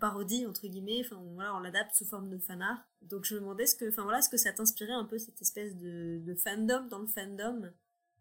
parodie 0.00 0.46
entre 0.46 0.66
guillemets, 0.66 1.02
enfin 1.04 1.22
voilà, 1.34 1.54
on 1.54 1.60
l'adapte 1.60 1.94
sous 1.94 2.04
forme 2.04 2.28
de 2.28 2.38
fanart. 2.38 2.84
Donc 3.02 3.24
je 3.24 3.34
me 3.34 3.40
demandais 3.40 3.66
ce 3.66 3.76
que, 3.76 3.88
enfin 3.88 4.02
voilà, 4.02 4.20
ce 4.20 4.28
que 4.28 4.36
ça 4.36 4.52
t'inspirait 4.52 4.92
un 4.92 5.04
peu 5.04 5.18
cette 5.18 5.40
espèce 5.40 5.76
de, 5.76 6.20
de 6.24 6.34
fandom 6.34 6.86
dans 6.88 6.98
le 6.98 7.06
fandom, 7.06 7.70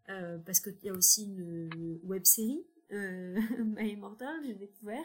euh, 0.09 0.37
parce 0.39 0.59
qu'il 0.59 0.77
y 0.83 0.89
a 0.89 0.93
aussi 0.93 1.25
une 1.25 1.99
web 2.03 2.23
série 2.25 2.65
euh, 2.93 3.39
My 3.65 3.91
Immortal, 3.91 4.39
j'ai 4.45 4.53
découvert 4.53 5.03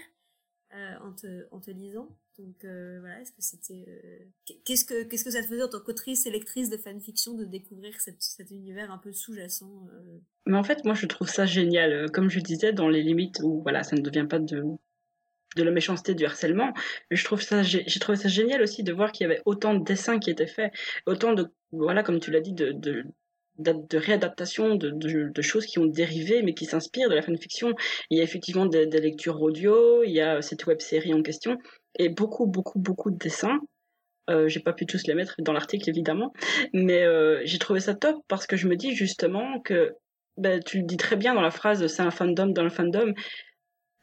euh, 0.74 0.94
en, 1.02 1.12
te, 1.12 1.46
en 1.50 1.60
te 1.60 1.70
lisant. 1.70 2.08
Donc 2.38 2.64
euh, 2.64 2.98
voilà, 3.00 3.20
est-ce 3.20 3.32
que 3.32 3.42
c'était 3.42 3.84
euh, 3.88 4.54
qu'est-ce 4.64 4.86
que 4.86 5.02
qu'est-ce 5.02 5.24
que 5.24 5.30
ça 5.30 5.42
te 5.42 5.46
faisait 5.46 5.62
en 5.62 5.68
tant 5.68 5.80
qu'autrice 5.80 6.24
et 6.24 6.30
lectrice 6.30 6.70
de 6.70 6.78
fanfiction 6.78 7.34
de 7.34 7.44
découvrir 7.44 7.94
cet 8.00 8.50
univers 8.50 8.90
un 8.90 8.96
peu 8.96 9.12
sous-jacent? 9.12 9.86
Mais 10.46 10.56
en 10.56 10.62
fait, 10.64 10.84
moi 10.84 10.94
je 10.94 11.06
trouve 11.06 11.28
ça 11.28 11.44
génial. 11.44 12.10
Comme 12.10 12.30
je 12.30 12.40
disais, 12.40 12.72
dans 12.72 12.88
les 12.88 13.02
limites 13.02 13.40
où 13.42 13.60
voilà, 13.60 13.82
ça 13.82 13.96
ne 13.96 14.00
devient 14.00 14.26
pas 14.28 14.38
de 14.38 14.62
de 15.56 15.62
la 15.62 15.70
méchanceté 15.70 16.14
du 16.14 16.24
harcèlement 16.24 16.72
mais 17.10 17.16
je 17.18 17.24
trouve 17.26 17.42
ça 17.42 17.62
j'ai 17.62 18.00
trouvé 18.00 18.16
ça 18.16 18.30
génial 18.30 18.62
aussi 18.62 18.82
de 18.82 18.90
voir 18.90 19.12
qu'il 19.12 19.26
y 19.26 19.30
avait 19.30 19.42
autant 19.44 19.74
de 19.74 19.84
dessins 19.84 20.18
qui 20.18 20.30
étaient 20.30 20.46
faits 20.46 20.72
autant 21.04 21.34
de 21.34 21.52
voilà 21.72 22.02
comme 22.02 22.20
tu 22.20 22.30
l'as 22.30 22.40
dit 22.40 22.54
de 22.54 23.04
de 23.58 23.98
réadaptation 23.98 24.74
de, 24.76 25.42
choses 25.42 25.66
qui 25.66 25.78
ont 25.78 25.86
dérivé 25.86 26.42
mais 26.42 26.54
qui 26.54 26.64
s'inspirent 26.64 27.08
de 27.08 27.14
la 27.14 27.22
fanfiction. 27.22 27.74
Il 28.10 28.18
y 28.18 28.20
a 28.20 28.24
effectivement 28.24 28.66
des, 28.66 28.86
lectures 28.86 29.40
audio, 29.40 30.02
il 30.02 30.12
y 30.12 30.20
a 30.20 30.42
cette 30.42 30.66
web 30.66 30.80
série 30.80 31.14
en 31.14 31.22
question 31.22 31.58
et 31.98 32.08
beaucoup 32.08 32.46
beaucoup 32.46 32.78
beaucoup 32.78 33.10
de 33.10 33.18
dessins. 33.18 33.58
Euh, 34.30 34.48
j'ai 34.48 34.60
pas 34.60 34.72
pu 34.72 34.86
tous 34.86 35.06
les 35.06 35.14
mettre 35.14 35.34
dans 35.38 35.52
l'article 35.52 35.88
évidemment, 35.90 36.32
mais 36.72 37.02
euh, 37.02 37.42
j'ai 37.44 37.58
trouvé 37.58 37.80
ça 37.80 37.94
top 37.94 38.16
parce 38.28 38.46
que 38.46 38.56
je 38.56 38.68
me 38.68 38.76
dis 38.76 38.94
justement 38.94 39.60
que 39.60 39.94
ben, 40.36 40.62
tu 40.62 40.78
le 40.78 40.84
dis 40.84 40.96
très 40.96 41.16
bien 41.16 41.34
dans 41.34 41.42
la 41.42 41.50
phrase 41.50 41.86
c'est 41.88 42.02
un 42.02 42.10
fandom 42.10 42.46
dans 42.46 42.64
le 42.64 42.70
fandom. 42.70 43.12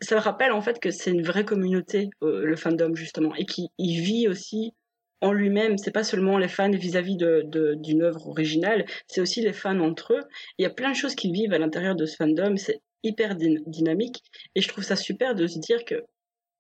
Ça 0.02 0.16
me 0.16 0.22
rappelle 0.22 0.52
en 0.52 0.62
fait 0.62 0.80
que 0.80 0.92
c'est 0.92 1.12
une 1.12 1.24
vraie 1.24 1.46
communauté 1.46 2.10
euh, 2.22 2.46
le 2.46 2.56
fandom 2.56 2.96
justement 2.96 3.34
et 3.36 3.46
qui 3.46 3.70
y 3.78 4.00
vit 4.00 4.28
aussi 4.28 4.74
en 5.22 5.34
lui-même, 5.34 5.78
c'est 5.78 5.92
pas 5.92 6.04
seulement 6.04 6.38
les 6.38 6.48
fans 6.48 6.72
vis-à-vis 6.72 7.18
d'une 7.18 8.02
œuvre 8.02 8.28
originale, 8.28 8.86
c'est 9.08 9.22
aussi 9.22 9.42
les 9.42 9.54
fans 9.54 9.80
entre 9.80 10.14
eux. 10.14 10.24
Il 10.58 10.64
y 10.64 10.66
a 10.66 10.70
plein 10.70 10.92
de 10.92 10.96
choses 10.96 11.16
qu'ils 11.16 11.34
vivent 11.34 11.54
à 11.54 11.60
l'intérieur 11.60 11.96
de 11.96 12.06
ce 12.06 12.16
fandom, 12.16 12.56
c'est 12.58 12.82
hyper 13.04 13.36
dynamique, 13.36 14.24
et 14.56 14.62
je 14.62 14.68
trouve 14.68 14.84
ça 14.84 14.96
super 14.96 15.36
de 15.36 15.48
se 15.48 15.60
dire 15.60 15.86
que 15.86 16.04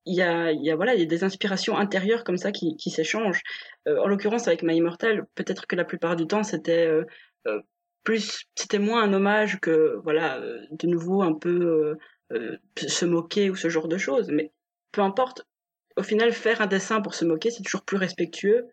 il 0.06 0.16
y 0.16 0.22
a, 0.22 0.52
il 0.52 0.64
y 0.64 0.72
a 0.72 0.76
voilà, 0.76 0.96
il 0.96 1.00
y 1.00 1.04
a 1.04 1.06
des 1.06 1.24
inspirations 1.24 1.78
intérieures 1.78 2.24
comme 2.24 2.38
ça 2.38 2.52
qui, 2.52 2.76
s'échangent. 2.90 3.44
Euh, 3.88 4.00
en 4.00 4.08
l'occurrence 4.08 4.48
avec 4.48 4.64
My 4.64 4.78
Immortal, 4.78 5.26
peut-être 5.36 5.68
que 5.68 5.76
la 5.76 5.86
plupart 5.86 6.16
du 6.16 6.26
temps 6.26 6.44
c'était 6.44 6.88
euh, 6.88 7.04
euh, 7.48 7.62
plus, 8.04 8.46
c'était 8.56 8.80
moins 8.80 9.04
un 9.04 9.14
hommage 9.14 9.60
que 9.60 10.00
voilà, 10.04 10.40
de 10.72 10.88
nouveau 10.88 11.22
un 11.22 11.34
peu 11.34 11.98
se 12.78 13.06
moquer 13.06 13.50
ou 13.50 13.56
ce 13.56 13.70
genre 13.70 13.88
de 13.88 13.98
choses, 13.98 14.30
mais 14.32 14.52
peu 14.92 15.02
importe, 15.02 15.46
au 16.00 16.04
final, 16.04 16.34
faire 16.34 16.62
un 16.62 16.68
dessin 16.68 17.02
pour 17.02 17.14
se 17.14 17.26
moquer, 17.26 17.52
c'est 17.52 17.64
toujours 17.64 17.84
plus 17.84 17.98
respectueux 17.98 18.70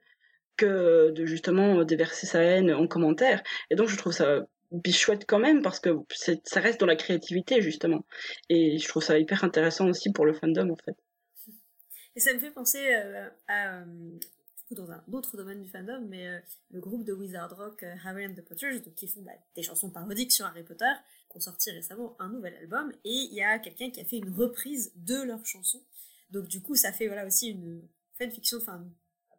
que 0.56 1.10
de 1.10 1.26
justement 1.26 1.84
déverser 1.84 2.26
sa 2.26 2.40
haine 2.40 2.72
en 2.72 2.86
commentaire. 2.86 3.42
Et 3.70 3.74
donc, 3.74 3.88
je 3.88 3.96
trouve 3.96 4.12
ça 4.12 4.46
chouette 4.90 5.24
quand 5.26 5.38
même 5.38 5.62
parce 5.62 5.80
que 5.80 5.90
ça 6.44 6.60
reste 6.60 6.80
dans 6.80 6.86
la 6.86 6.96
créativité 6.96 7.60
justement. 7.60 8.04
Et 8.48 8.78
je 8.78 8.88
trouve 8.88 9.02
ça 9.02 9.18
hyper 9.18 9.44
intéressant 9.44 9.88
aussi 9.88 10.12
pour 10.12 10.26
le 10.26 10.32
fandom 10.32 10.70
en 10.70 10.76
fait. 10.76 10.96
Et 12.14 12.20
ça 12.20 12.32
me 12.32 12.38
fait 12.38 12.50
penser 12.50 12.94
euh, 12.94 13.28
à, 13.46 13.78
euh, 13.78 13.84
dans 14.70 14.90
un 14.90 15.02
autre 15.12 15.36
domaine 15.36 15.62
du 15.62 15.68
fandom, 15.68 16.00
mais 16.08 16.28
euh, 16.28 16.38
le 16.70 16.80
groupe 16.80 17.04
de 17.04 17.12
Wizard 17.12 17.54
Rock, 17.56 17.82
euh, 17.82 17.94
Harry 18.04 18.26
and 18.26 18.34
the 18.34 18.42
Potters, 18.42 18.80
qui 18.96 19.06
font 19.06 19.20
bah, 19.22 19.32
des 19.54 19.62
chansons 19.62 19.90
parodiques 19.90 20.32
sur 20.32 20.46
Harry 20.46 20.64
Potter, 20.64 20.92
ont 21.34 21.40
sorti 21.40 21.70
récemment 21.70 22.16
un 22.18 22.30
nouvel 22.30 22.54
album 22.54 22.90
et 23.04 23.10
il 23.10 23.34
y 23.34 23.42
a 23.42 23.58
quelqu'un 23.58 23.90
qui 23.90 24.00
a 24.00 24.04
fait 24.04 24.16
une 24.16 24.30
reprise 24.30 24.92
de 24.96 25.22
leur 25.22 25.44
chanson. 25.44 25.82
Donc 26.30 26.48
du 26.48 26.60
coup, 26.60 26.74
ça 26.74 26.92
fait 26.92 27.06
voilà 27.06 27.26
aussi 27.26 27.50
une 27.50 27.82
fanfiction, 28.18 28.58
enfin 28.58 28.84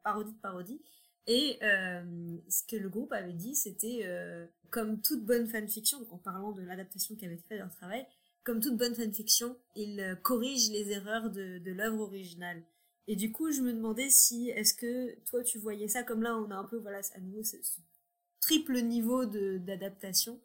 parodie 0.04 0.34
de 0.34 0.40
parodie. 0.40 0.82
Et 1.28 1.58
euh, 1.62 2.38
ce 2.50 2.64
que 2.64 2.78
le 2.78 2.90
groupe 2.90 3.12
avait 3.12 3.34
dit, 3.34 3.56
c'était 3.56 4.02
euh, 4.06 4.46
comme 4.70 5.02
toute 5.02 5.26
bonne 5.26 5.48
fanfiction, 5.48 6.06
en 6.12 6.18
parlant 6.18 6.54
de 6.54 6.62
l'adaptation 6.62 7.16
qui 7.16 7.26
avait 7.26 7.36
été 7.36 7.44
faite 7.50 7.60
leur 7.60 7.74
travail, 7.76 8.06
comme 8.44 8.62
toute 8.62 8.78
bonne 8.78 8.96
fanfiction, 8.96 9.58
ils 9.76 10.00
euh, 10.00 10.16
corrigent 10.16 10.72
les 10.72 10.90
erreurs 10.92 11.30
de, 11.30 11.58
de 11.58 11.72
l'œuvre 11.72 12.00
originale. 12.00 12.64
Et 13.08 13.18
du 13.18 13.32
coup, 13.32 13.52
je 13.52 13.62
me 13.62 13.74
demandais 13.74 14.10
si, 14.10 14.50
est-ce 14.50 14.74
que 14.74 15.20
toi 15.26 15.44
tu 15.44 15.60
voyais 15.60 15.90
ça 15.90 16.04
comme 16.04 16.22
là, 16.22 16.38
on 16.38 16.50
a 16.52 16.56
un 16.56 16.64
peu, 16.64 16.78
voilà, 16.78 17.02
à 17.14 17.20
nouveau 17.20 17.44
ce, 17.44 17.58
triple 18.48 18.80
niveau 18.82 19.26
d'adaptation. 19.26 20.40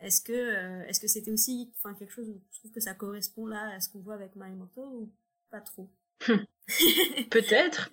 Est-ce 0.00 0.20
que 0.20 0.32
euh, 0.32 0.84
est-ce 0.88 1.00
que 1.00 1.06
c'était 1.06 1.30
aussi 1.30 1.72
enfin 1.76 1.94
quelque 1.94 2.12
chose 2.12 2.28
où 2.28 2.40
je 2.52 2.58
trouve 2.58 2.72
que 2.72 2.80
ça 2.80 2.94
correspond 2.94 3.46
là 3.46 3.70
à 3.74 3.80
ce 3.80 3.88
qu'on 3.88 4.00
voit 4.00 4.14
avec 4.14 4.36
My 4.36 4.50
Immortal 4.50 4.84
ou 4.84 5.10
pas 5.50 5.60
trop 5.60 5.88
Peut-être. 7.30 7.90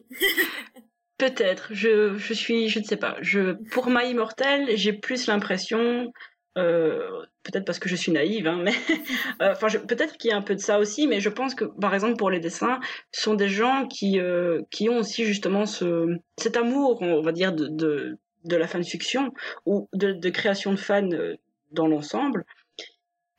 Peut-être. 1.17 1.69
Je, 1.71 2.17
je 2.17 2.33
suis 2.33 2.69
je 2.69 2.79
ne 2.79 2.83
sais 2.83 2.97
pas. 2.97 3.17
Je 3.21 3.53
pour 3.71 3.89
My 3.89 4.09
Immortal, 4.09 4.69
j'ai 4.75 4.93
plus 4.93 5.27
l'impression 5.27 6.11
euh, 6.57 7.25
peut-être 7.41 7.65
parce 7.65 7.79
que 7.79 7.89
je 7.89 7.95
suis 7.95 8.11
naïve, 8.11 8.47
hein, 8.47 8.61
mais 8.63 8.73
euh, 9.41 9.53
enfin 9.53 9.67
peut-être 9.87 10.17
qu'il 10.17 10.29
y 10.29 10.33
a 10.33 10.37
un 10.37 10.41
peu 10.41 10.53
de 10.53 10.59
ça 10.59 10.79
aussi, 10.79 11.07
mais 11.07 11.19
je 11.19 11.29
pense 11.29 11.55
que 11.55 11.65
par 11.65 11.93
exemple 11.93 12.17
pour 12.17 12.29
les 12.29 12.39
dessins, 12.39 12.79
ce 13.11 13.21
sont 13.21 13.33
des 13.33 13.49
gens 13.49 13.87
qui 13.87 14.19
euh, 14.19 14.61
qui 14.69 14.89
ont 14.89 14.99
aussi 14.99 15.25
justement 15.25 15.65
ce 15.65 16.17
cet 16.37 16.57
amour, 16.57 17.01
on 17.01 17.21
va 17.21 17.31
dire 17.31 17.53
de 17.53 17.67
de, 17.67 18.19
de 18.43 18.55
la 18.55 18.67
fanfiction 18.67 19.33
ou 19.65 19.89
de, 19.93 20.13
de 20.13 20.29
création 20.29 20.71
de 20.71 20.77
fans 20.77 21.09
dans 21.71 21.87
l'ensemble. 21.87 22.45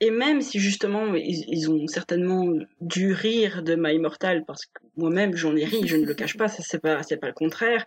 Et 0.00 0.10
même 0.10 0.42
si 0.42 0.58
justement 0.58 1.14
ils, 1.14 1.70
ont 1.70 1.86
certainement 1.86 2.46
dû 2.80 3.12
rire 3.12 3.62
de 3.62 3.76
My 3.76 3.94
Immortal 3.94 4.44
parce 4.44 4.66
que 4.66 4.82
moi-même 4.96 5.36
j'en 5.36 5.56
ai 5.56 5.64
ri, 5.64 5.86
je 5.86 5.96
ne 5.96 6.04
le 6.04 6.14
cache 6.14 6.36
pas, 6.36 6.48
ça 6.48 6.62
c'est 6.62 6.80
pas 6.80 7.02
c'est 7.02 7.16
pas 7.16 7.28
le 7.28 7.32
contraire. 7.32 7.84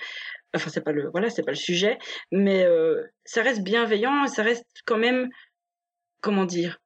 Enfin 0.56 0.70
c'est 0.70 0.84
pas 0.84 0.94
le 0.94 1.10
voilà 1.10 1.30
c'est 1.30 1.44
pas 1.44 1.52
le 1.52 1.58
sujet, 1.58 1.98
mais 2.32 2.64
euh, 2.64 3.04
ça 3.26 3.44
reste 3.44 3.62
bienveillant, 3.62 4.26
ça 4.28 4.42
reste 4.44 4.66
quand 4.86 4.98
même 4.98 5.30
comment 6.22 6.46
dire 6.46 6.80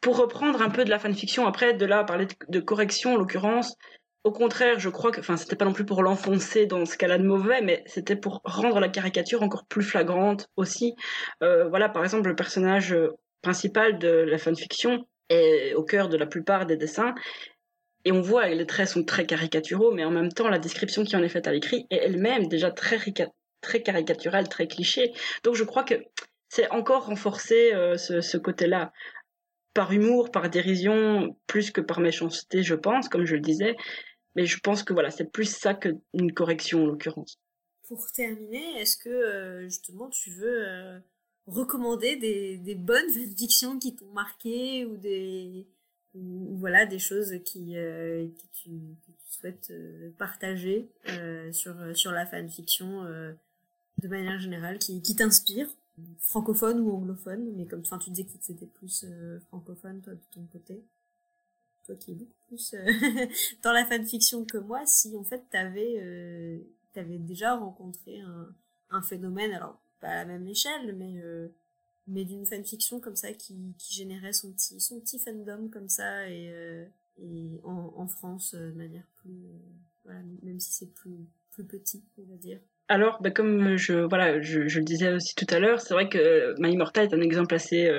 pour 0.00 0.18
reprendre 0.18 0.62
un 0.62 0.70
peu 0.70 0.84
de 0.84 0.90
la 0.90 0.98
fanfiction 1.00 1.46
après 1.46 1.74
de 1.74 1.84
là 1.84 2.04
parler 2.04 2.28
de, 2.48 2.60
correction 2.60 3.14
en 3.14 3.16
l'occurrence. 3.16 3.74
Au 4.22 4.30
contraire, 4.30 4.78
je 4.78 4.88
crois 4.88 5.10
que, 5.10 5.18
enfin, 5.18 5.36
c'était 5.36 5.56
pas 5.56 5.64
non 5.64 5.72
plus 5.72 5.84
pour 5.84 6.02
l'enfoncer 6.02 6.66
dans 6.66 6.84
ce 6.84 6.96
cas-là 6.96 7.18
de 7.18 7.24
mauvais, 7.24 7.60
mais 7.60 7.82
c'était 7.86 8.14
pour 8.14 8.40
rendre 8.44 8.78
la 8.78 8.88
caricature 8.88 9.42
encore 9.42 9.66
plus 9.66 9.82
flagrante 9.82 10.48
aussi. 10.56 10.94
Euh, 11.42 11.68
voilà, 11.68 11.88
par 11.88 12.04
exemple, 12.04 12.28
le 12.28 12.36
personnage 12.36 12.96
principal 13.42 13.98
de 13.98 14.08
la 14.08 14.38
fanfiction 14.38 15.06
est 15.28 15.74
au 15.74 15.82
cœur 15.82 16.08
de 16.08 16.16
la 16.16 16.26
plupart 16.26 16.66
des 16.66 16.76
dessins. 16.76 17.14
Et 18.04 18.12
on 18.12 18.20
voit, 18.20 18.46
les 18.48 18.66
traits 18.66 18.88
sont 18.88 19.04
très 19.04 19.26
caricaturaux, 19.26 19.92
mais 19.92 20.04
en 20.04 20.10
même 20.10 20.32
temps, 20.32 20.48
la 20.48 20.60
description 20.60 21.04
qui 21.04 21.16
en 21.16 21.22
est 21.22 21.28
faite 21.28 21.48
à 21.48 21.52
l'écrit 21.52 21.86
est 21.90 21.96
elle-même 21.96 22.46
déjà 22.46 22.70
très, 22.70 22.98
très 23.60 23.82
caricaturale, 23.82 24.48
très 24.48 24.68
cliché. 24.68 25.12
Donc 25.42 25.56
je 25.56 25.64
crois 25.64 25.82
que 25.82 25.94
c'est 26.48 26.70
encore 26.70 27.06
renforcé 27.06 27.74
euh, 27.74 27.96
ce, 27.96 28.20
ce 28.20 28.36
côté-là 28.36 28.92
par 29.74 29.92
humour, 29.92 30.30
par 30.30 30.48
dérision, 30.48 31.36
plus 31.46 31.70
que 31.70 31.80
par 31.80 32.00
méchanceté, 32.00 32.62
je 32.62 32.74
pense, 32.74 33.08
comme 33.08 33.26
je 33.26 33.34
le 33.34 33.40
disais. 33.40 33.76
Mais 34.34 34.46
je 34.46 34.58
pense 34.60 34.82
que 34.82 34.92
voilà, 34.92 35.10
c'est 35.10 35.30
plus 35.30 35.54
ça 35.54 35.74
qu'une 35.74 36.32
correction 36.32 36.84
en 36.84 36.86
l'occurrence. 36.86 37.38
Pour 37.88 38.06
terminer, 38.12 38.80
est-ce 38.80 38.96
que 38.96 39.08
euh, 39.08 39.62
justement 39.64 40.08
tu 40.08 40.30
veux 40.30 40.68
euh, 40.68 40.98
recommander 41.46 42.16
des, 42.16 42.58
des 42.58 42.74
bonnes 42.74 43.08
fanfictions 43.12 43.78
qui 43.78 43.94
t'ont 43.94 44.12
marqué 44.12 44.84
ou 44.84 44.96
des 44.96 45.66
ou, 46.14 46.56
voilà 46.56 46.86
des 46.86 46.98
choses 46.98 47.34
qui, 47.44 47.76
euh, 47.76 48.26
que, 48.26 48.46
tu, 48.52 48.70
que 48.70 49.12
tu 49.12 49.38
souhaites 49.38 49.68
euh, 49.70 50.10
partager 50.18 50.88
euh, 51.08 51.52
sur 51.52 51.74
sur 51.94 52.10
la 52.10 52.26
fanfiction 52.26 53.04
de 53.04 54.08
manière 54.08 54.40
générale 54.40 54.78
qui, 54.78 55.02
qui 55.02 55.14
t'inspire 55.14 55.68
francophone 56.18 56.80
ou 56.80 56.92
anglophone 56.92 57.52
mais 57.56 57.66
comme 57.66 57.80
enfin 57.80 57.98
tu 57.98 58.10
disais 58.10 58.24
que 58.24 58.32
c'était 58.40 58.66
plus 58.66 59.06
francophone 59.48 60.00
toi 60.02 60.14
de 60.14 60.20
ton 60.32 60.44
côté. 60.46 60.82
Toi 61.86 61.94
qui 61.94 62.12
es 62.12 62.14
beaucoup 62.14 62.32
plus 62.48 62.74
dans 63.62 63.72
la 63.72 63.84
fanfiction 63.86 64.44
que 64.44 64.58
moi 64.58 64.84
si 64.86 65.16
en 65.16 65.24
fait 65.24 65.42
t'avais 65.50 66.62
t'avais 66.92 67.18
déjà 67.18 67.54
rencontré 67.54 68.20
un, 68.20 68.48
un 68.90 69.02
phénomène 69.02 69.52
alors 69.52 69.78
pas 70.00 70.08
à 70.08 70.14
la 70.16 70.24
même 70.24 70.46
échelle, 70.46 70.94
mais 70.96 71.20
euh, 71.22 71.48
mais 72.06 72.24
d'une 72.24 72.46
fanfiction 72.46 73.00
comme 73.00 73.16
ça 73.16 73.32
qui, 73.32 73.74
qui 73.78 73.94
générait 73.94 74.32
son 74.32 74.52
petit 74.52 74.80
son 74.80 75.00
petit 75.00 75.18
fandom 75.18 75.68
comme 75.68 75.88
ça 75.88 76.28
et 76.28 76.50
euh, 76.50 76.84
en, 77.64 77.92
en 77.96 78.06
France 78.06 78.54
euh, 78.54 78.72
manière 78.72 79.06
plus 79.16 79.34
même 80.42 80.60
si 80.60 80.72
c'est 80.72 80.92
plus 80.94 81.26
plus 81.50 81.64
petit 81.64 82.04
on 82.18 82.22
va 82.30 82.36
dire. 82.36 82.60
Alors, 82.88 83.20
bah, 83.20 83.32
comme 83.32 83.76
je 83.76 83.94
voilà 83.94 84.40
je, 84.40 84.68
je 84.68 84.78
le 84.78 84.84
disais 84.84 85.12
aussi 85.12 85.34
tout 85.34 85.46
à 85.50 85.58
l'heure, 85.58 85.80
c'est 85.80 85.94
vrai 85.94 86.08
que 86.08 86.54
My 86.60 86.72
Immortal 86.72 87.06
est 87.06 87.14
un 87.14 87.20
exemple 87.20 87.54
assez 87.54 87.90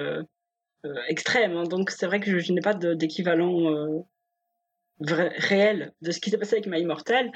extrême, 1.10 1.58
hein, 1.58 1.64
donc 1.64 1.90
c'est 1.90 2.06
vrai 2.06 2.22
que 2.22 2.32
je, 2.32 2.40
je 2.40 2.54
n'ai 2.54 2.62
pas 2.62 2.74
d'équivalent 2.74 4.06
réel 5.02 5.94
de 6.02 6.12
ce 6.12 6.22
qui 6.22 6.30
s'est 6.30 6.38
passé 6.38 6.56
avec 6.56 6.68
My 6.68 6.80
Immortal 6.80 7.32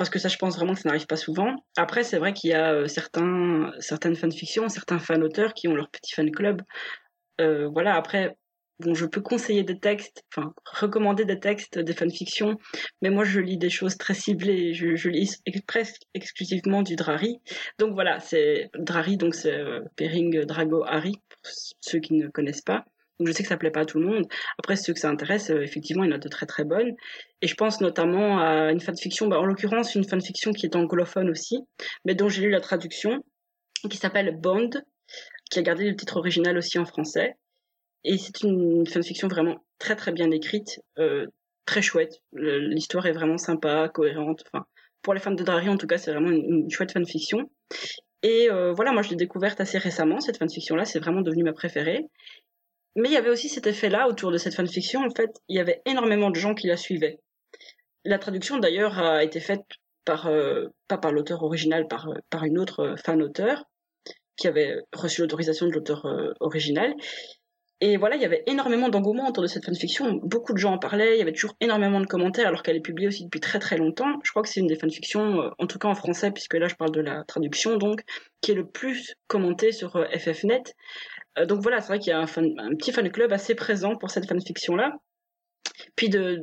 parce 0.00 0.08
que 0.08 0.18
ça, 0.18 0.28
je 0.28 0.38
pense 0.38 0.56
vraiment 0.56 0.72
que 0.72 0.80
ça 0.80 0.88
n'arrive 0.88 1.06
pas 1.06 1.18
souvent. 1.18 1.54
Après, 1.76 2.04
c'est 2.04 2.16
vrai 2.16 2.32
qu'il 2.32 2.48
y 2.48 2.54
a 2.54 2.72
euh, 2.72 2.86
certains, 2.86 3.70
certaines 3.80 4.16
fanfictions, 4.16 4.66
certains 4.70 4.98
fan-auteurs 4.98 5.52
qui 5.52 5.68
ont 5.68 5.74
leur 5.74 5.90
petit 5.90 6.14
fan 6.14 6.30
club. 6.30 6.62
Euh, 7.38 7.68
voilà, 7.68 7.96
après, 7.96 8.34
bon, 8.78 8.94
je 8.94 9.04
peux 9.04 9.20
conseiller 9.20 9.62
des 9.62 9.78
textes, 9.78 10.24
enfin, 10.34 10.54
recommander 10.64 11.26
des 11.26 11.38
textes, 11.38 11.78
des 11.78 11.92
fanfictions, 11.92 12.56
mais 13.02 13.10
moi, 13.10 13.24
je 13.24 13.40
lis 13.40 13.58
des 13.58 13.68
choses 13.68 13.98
très 13.98 14.14
ciblées. 14.14 14.72
Je, 14.72 14.96
je 14.96 15.10
lis 15.10 15.38
presque 15.66 16.00
exclusivement 16.14 16.80
du 16.80 16.96
Drari. 16.96 17.42
Donc 17.78 17.92
voilà, 17.92 18.20
c'est 18.20 18.70
Drari, 18.78 19.18
donc 19.18 19.34
c'est 19.34 19.52
euh, 19.52 19.80
Pering 19.96 20.46
Drago 20.46 20.82
Harry, 20.86 21.20
pour 21.28 21.52
ceux 21.82 21.98
qui 21.98 22.14
ne 22.14 22.28
connaissent 22.28 22.62
pas. 22.62 22.86
Donc 23.20 23.28
je 23.28 23.32
sais 23.32 23.42
que 23.42 23.48
ça 23.48 23.56
plaît 23.56 23.70
pas 23.70 23.80
à 23.80 23.84
tout 23.84 24.00
le 24.00 24.06
monde. 24.06 24.26
Après, 24.58 24.74
ceux 24.76 24.92
que 24.92 24.98
ça 24.98 25.10
intéresse, 25.10 25.50
euh, 25.50 25.62
effectivement, 25.62 26.02
il 26.04 26.10
y 26.10 26.12
en 26.12 26.16
a 26.16 26.18
de 26.18 26.28
très 26.28 26.46
très 26.46 26.64
bonnes. 26.64 26.94
Et 27.42 27.46
je 27.46 27.54
pense 27.54 27.80
notamment 27.80 28.40
à 28.40 28.72
une 28.72 28.80
fanfiction, 28.80 29.28
bah, 29.28 29.38
en 29.38 29.44
l'occurrence 29.44 29.94
une 29.94 30.08
fanfiction 30.08 30.52
qui 30.52 30.66
est 30.66 30.74
anglophone 30.74 31.30
aussi, 31.30 31.58
mais 32.04 32.14
dont 32.14 32.28
j'ai 32.28 32.42
lu 32.42 32.50
la 32.50 32.60
traduction, 32.60 33.22
qui 33.88 33.98
s'appelle 33.98 34.36
Bond, 34.36 34.70
qui 35.50 35.58
a 35.58 35.62
gardé 35.62 35.88
le 35.88 35.96
titre 35.96 36.16
original 36.16 36.56
aussi 36.56 36.78
en 36.78 36.86
français. 36.86 37.34
Et 38.04 38.16
c'est 38.16 38.42
une 38.42 38.86
fanfiction 38.86 39.28
vraiment 39.28 39.64
très 39.78 39.96
très 39.96 40.12
bien 40.12 40.30
écrite, 40.30 40.80
euh, 40.98 41.26
très 41.66 41.82
chouette. 41.82 42.22
L'histoire 42.32 43.06
est 43.06 43.12
vraiment 43.12 43.36
sympa, 43.36 43.90
cohérente. 43.92 44.44
Enfin, 44.46 44.64
pour 45.02 45.14
les 45.14 45.20
fans 45.20 45.32
de 45.32 45.44
Drari, 45.44 45.68
en 45.68 45.76
tout 45.76 45.86
cas, 45.86 45.98
c'est 45.98 46.12
vraiment 46.12 46.30
une, 46.30 46.70
chouette 46.70 46.92
fanfiction. 46.92 47.50
Et 48.22 48.50
euh, 48.50 48.72
voilà, 48.72 48.92
moi 48.92 49.02
je 49.02 49.10
l'ai 49.10 49.16
découverte 49.16 49.60
assez 49.60 49.78
récemment, 49.78 50.20
cette 50.20 50.36
fanfiction-là, 50.36 50.84
c'est 50.84 50.98
vraiment 50.98 51.22
devenu 51.22 51.42
ma 51.42 51.54
préférée. 51.54 52.04
Mais 53.00 53.08
il 53.08 53.12
y 53.12 53.16
avait 53.16 53.30
aussi 53.30 53.48
cet 53.48 53.66
effet-là 53.66 54.08
autour 54.08 54.30
de 54.30 54.36
cette 54.36 54.54
fanfiction. 54.54 55.00
En 55.02 55.14
fait, 55.14 55.30
il 55.48 55.56
y 55.56 55.58
avait 55.58 55.80
énormément 55.86 56.28
de 56.28 56.36
gens 56.36 56.54
qui 56.54 56.66
la 56.66 56.76
suivaient. 56.76 57.18
La 58.04 58.18
traduction, 58.18 58.58
d'ailleurs, 58.58 58.98
a 58.98 59.24
été 59.24 59.40
faite 59.40 59.62
par, 60.04 60.26
euh, 60.26 60.66
pas 60.86 60.98
par 60.98 61.10
l'auteur 61.10 61.42
original, 61.42 61.88
par, 61.88 62.10
euh, 62.10 62.14
par 62.28 62.44
une 62.44 62.58
autre 62.58 62.80
euh, 62.80 62.96
fan-auteur 62.96 63.64
qui 64.36 64.48
avait 64.48 64.76
reçu 64.92 65.22
l'autorisation 65.22 65.66
de 65.66 65.72
l'auteur 65.72 66.06
original. 66.40 66.94
Et 67.82 67.98
voilà, 67.98 68.16
il 68.16 68.22
y 68.22 68.24
avait 68.24 68.42
énormément 68.46 68.88
d'engouement 68.88 69.28
autour 69.28 69.42
de 69.42 69.48
cette 69.48 69.66
fanfiction. 69.66 70.18
Beaucoup 70.22 70.54
de 70.54 70.58
gens 70.58 70.72
en 70.72 70.78
parlaient, 70.78 71.16
il 71.16 71.18
y 71.18 71.22
avait 71.22 71.32
toujours 71.32 71.56
énormément 71.60 72.00
de 72.00 72.06
commentaires, 72.06 72.48
alors 72.48 72.62
qu'elle 72.62 72.76
est 72.76 72.80
publiée 72.80 73.08
aussi 73.08 73.24
depuis 73.24 73.40
très 73.40 73.58
très 73.58 73.76
longtemps. 73.76 74.18
Je 74.24 74.30
crois 74.30 74.42
que 74.42 74.48
c'est 74.48 74.60
une 74.60 74.66
des 74.66 74.78
fanfictions, 74.78 75.50
en 75.58 75.66
tout 75.66 75.78
cas 75.78 75.88
en 75.88 75.94
français, 75.94 76.30
puisque 76.30 76.54
là 76.54 76.68
je 76.68 76.74
parle 76.74 76.92
de 76.92 77.02
la 77.02 77.22
traduction, 77.24 77.76
donc, 77.76 78.00
qui 78.40 78.52
est 78.52 78.54
le 78.54 78.66
plus 78.66 79.14
commentée 79.26 79.72
sur 79.72 79.92
FFnet. 80.10 80.62
Euh, 81.38 81.46
donc 81.46 81.60
voilà, 81.60 81.80
c'est 81.80 81.88
vrai 81.88 81.98
qu'il 81.98 82.10
y 82.10 82.12
a 82.12 82.20
un, 82.20 82.26
petit 82.26 82.92
fan 82.92 83.10
club 83.10 83.32
assez 83.32 83.54
présent 83.54 83.96
pour 83.96 84.10
cette 84.10 84.28
fanfiction-là. 84.28 84.94
Puis 85.96 86.08
de 86.08 86.42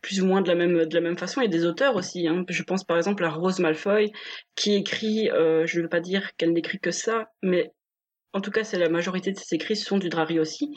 plus 0.00 0.20
ou 0.20 0.26
moins 0.26 0.42
de 0.42 0.48
la 0.48 0.54
même 0.54 0.84
de 0.86 0.94
la 0.94 1.00
même 1.00 1.16
façon, 1.16 1.40
il 1.40 1.44
y 1.44 1.46
a 1.46 1.50
des 1.50 1.64
auteurs 1.64 1.96
aussi. 1.96 2.26
Hein. 2.26 2.44
Je 2.48 2.62
pense 2.62 2.84
par 2.84 2.96
exemple 2.96 3.24
à 3.24 3.30
Rose 3.30 3.60
Malfoy, 3.60 4.12
qui 4.56 4.74
écrit, 4.74 5.30
euh, 5.30 5.66
je 5.66 5.78
ne 5.78 5.84
veux 5.84 5.88
pas 5.88 6.00
dire 6.00 6.34
qu'elle 6.36 6.52
n'écrit 6.52 6.80
que 6.80 6.90
ça, 6.90 7.30
mais 7.42 7.72
en 8.32 8.40
tout 8.40 8.50
cas, 8.50 8.64
c'est 8.64 8.78
la 8.78 8.88
majorité 8.88 9.30
de 9.32 9.38
ses 9.38 9.54
écrits 9.54 9.76
sont 9.76 9.98
du 9.98 10.08
Drari 10.08 10.40
aussi. 10.40 10.74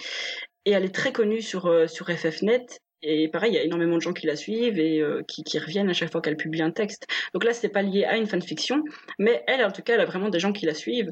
Et 0.66 0.72
elle 0.72 0.84
est 0.84 0.94
très 0.94 1.12
connue 1.12 1.42
sur 1.42 1.68
euh, 1.68 1.88
sur 1.88 2.08
FFnet. 2.10 2.66
Et 3.02 3.30
pareil, 3.30 3.52
il 3.52 3.56
y 3.56 3.60
a 3.60 3.64
énormément 3.64 3.98
de 3.98 4.02
gens 4.02 4.14
qui 4.14 4.26
la 4.26 4.36
suivent 4.36 4.80
et 4.80 5.04
qui, 5.28 5.44
qui, 5.44 5.60
reviennent 5.60 5.90
à 5.90 5.94
chaque 5.94 6.12
fois 6.12 6.22
qu'elle 6.22 6.38
publie 6.38 6.64
un 6.64 6.72
texte. 6.72 7.06
Donc 7.34 7.44
là, 7.44 7.54
c'est 7.54 7.70
pas 7.70 7.84
lié 7.84 8.04
à 8.04 8.18
une 8.18 8.26
fanfiction, 8.26 8.84
mais 9.20 9.44
elle, 9.46 9.64
en 9.64 9.72
tout 9.72 9.84
cas, 9.84 9.94
elle 9.94 10.02
a 10.02 10.06
vraiment 10.06 10.30
des 10.30 10.40
gens 10.40 10.54
qui 10.54 10.66
la 10.66 10.74
suivent. 10.74 11.12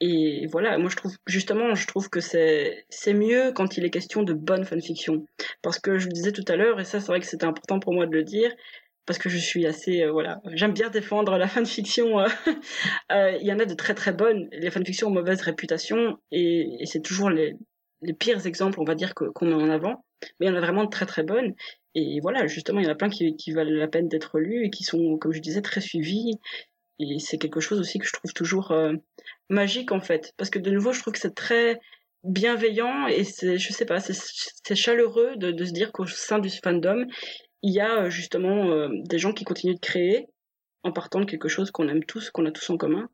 Et 0.00 0.46
voilà, 0.46 0.78
moi 0.78 0.88
je 0.88 0.96
trouve 0.96 1.14
justement, 1.26 1.74
je 1.74 1.86
trouve 1.86 2.08
que 2.08 2.20
c'est 2.20 2.86
c'est 2.88 3.12
mieux 3.12 3.52
quand 3.52 3.76
il 3.76 3.84
est 3.84 3.90
question 3.90 4.22
de 4.22 4.32
bonne 4.32 4.64
fanfiction, 4.64 5.26
parce 5.62 5.78
que 5.78 5.98
je 5.98 6.06
le 6.06 6.12
disais 6.12 6.32
tout 6.32 6.44
à 6.48 6.56
l'heure, 6.56 6.80
et 6.80 6.84
ça 6.84 7.00
c'est 7.00 7.08
vrai 7.08 7.20
que 7.20 7.26
c'était 7.26 7.44
important 7.44 7.80
pour 7.80 7.92
moi 7.92 8.06
de 8.06 8.12
le 8.12 8.24
dire, 8.24 8.50
parce 9.04 9.18
que 9.18 9.28
je 9.28 9.36
suis 9.36 9.66
assez 9.66 10.02
euh, 10.02 10.10
voilà, 10.10 10.40
j'aime 10.54 10.72
bien 10.72 10.88
défendre 10.88 11.36
la 11.36 11.48
fanfiction. 11.48 12.20
Euh, 12.20 12.28
euh, 13.12 13.36
il 13.40 13.46
y 13.46 13.52
en 13.52 13.58
a 13.58 13.66
de 13.66 13.74
très 13.74 13.94
très 13.94 14.12
bonnes, 14.12 14.48
les 14.52 14.70
fanfictions 14.70 15.08
ont 15.08 15.10
mauvaise 15.10 15.42
réputation, 15.42 16.18
et, 16.32 16.66
c'est 16.86 17.02
toujours 17.02 17.30
les 17.30 17.56
les 18.02 18.14
pires 18.14 18.46
exemples, 18.46 18.80
on 18.80 18.84
va 18.84 18.94
dire, 18.94 19.14
qu'on 19.14 19.46
met 19.46 19.54
en 19.54 19.68
avant. 19.68 20.04
Mais 20.38 20.46
il 20.46 20.48
y 20.48 20.52
en 20.52 20.56
a 20.56 20.60
vraiment 20.60 20.84
de 20.84 20.90
très 20.90 21.06
très 21.06 21.22
bonnes. 21.22 21.54
Et 21.94 22.20
voilà, 22.20 22.46
justement, 22.46 22.80
il 22.80 22.86
y 22.86 22.88
en 22.88 22.92
a 22.92 22.94
plein 22.94 23.10
qui, 23.10 23.36
qui 23.36 23.52
valent 23.52 23.70
la 23.70 23.88
peine 23.88 24.08
d'être 24.08 24.38
lus 24.38 24.66
et 24.66 24.70
qui 24.70 24.84
sont, 24.84 25.18
comme 25.18 25.32
je 25.32 25.40
disais, 25.40 25.60
très 25.60 25.80
suivis. 25.80 26.38
Et 27.00 27.18
c'est 27.18 27.38
quelque 27.38 27.60
chose 27.60 27.80
aussi 27.80 27.98
que 27.98 28.06
je 28.06 28.12
trouve 28.12 28.32
toujours 28.32 28.72
euh, 28.72 28.92
magique, 29.48 29.90
en 29.90 30.00
fait. 30.00 30.32
Parce 30.36 30.50
que 30.50 30.58
de 30.58 30.70
nouveau, 30.70 30.92
je 30.92 31.00
trouve 31.00 31.14
que 31.14 31.18
c'est 31.18 31.34
très 31.34 31.80
bienveillant 32.24 33.06
et 33.06 33.24
c'est, 33.24 33.56
je 33.56 33.72
sais 33.72 33.86
pas, 33.86 34.00
c'est 34.00 34.74
chaleureux 34.74 35.36
de, 35.36 35.64
se 35.64 35.72
dire 35.72 35.92
qu'au 35.92 36.06
sein 36.06 36.38
du 36.38 36.50
fandom, 36.50 37.06
il 37.62 37.72
y 37.72 37.80
a 37.80 38.02
euh, 38.02 38.10
justement 38.10 38.70
euh, 38.70 38.88
des 39.06 39.18
gens 39.18 39.32
qui 39.32 39.44
continuent 39.44 39.74
de 39.74 39.80
créer 39.80 40.26
en 40.82 40.92
partant 40.92 41.20
de 41.20 41.24
quelque 41.24 41.48
chose 41.48 41.70
qu'on 41.70 41.88
aime 41.88 42.04
tous, 42.04 42.30
qu'on 42.30 42.44
a 42.44 42.50
tous 42.50 42.68
en 42.68 42.76
commun. 42.76 43.08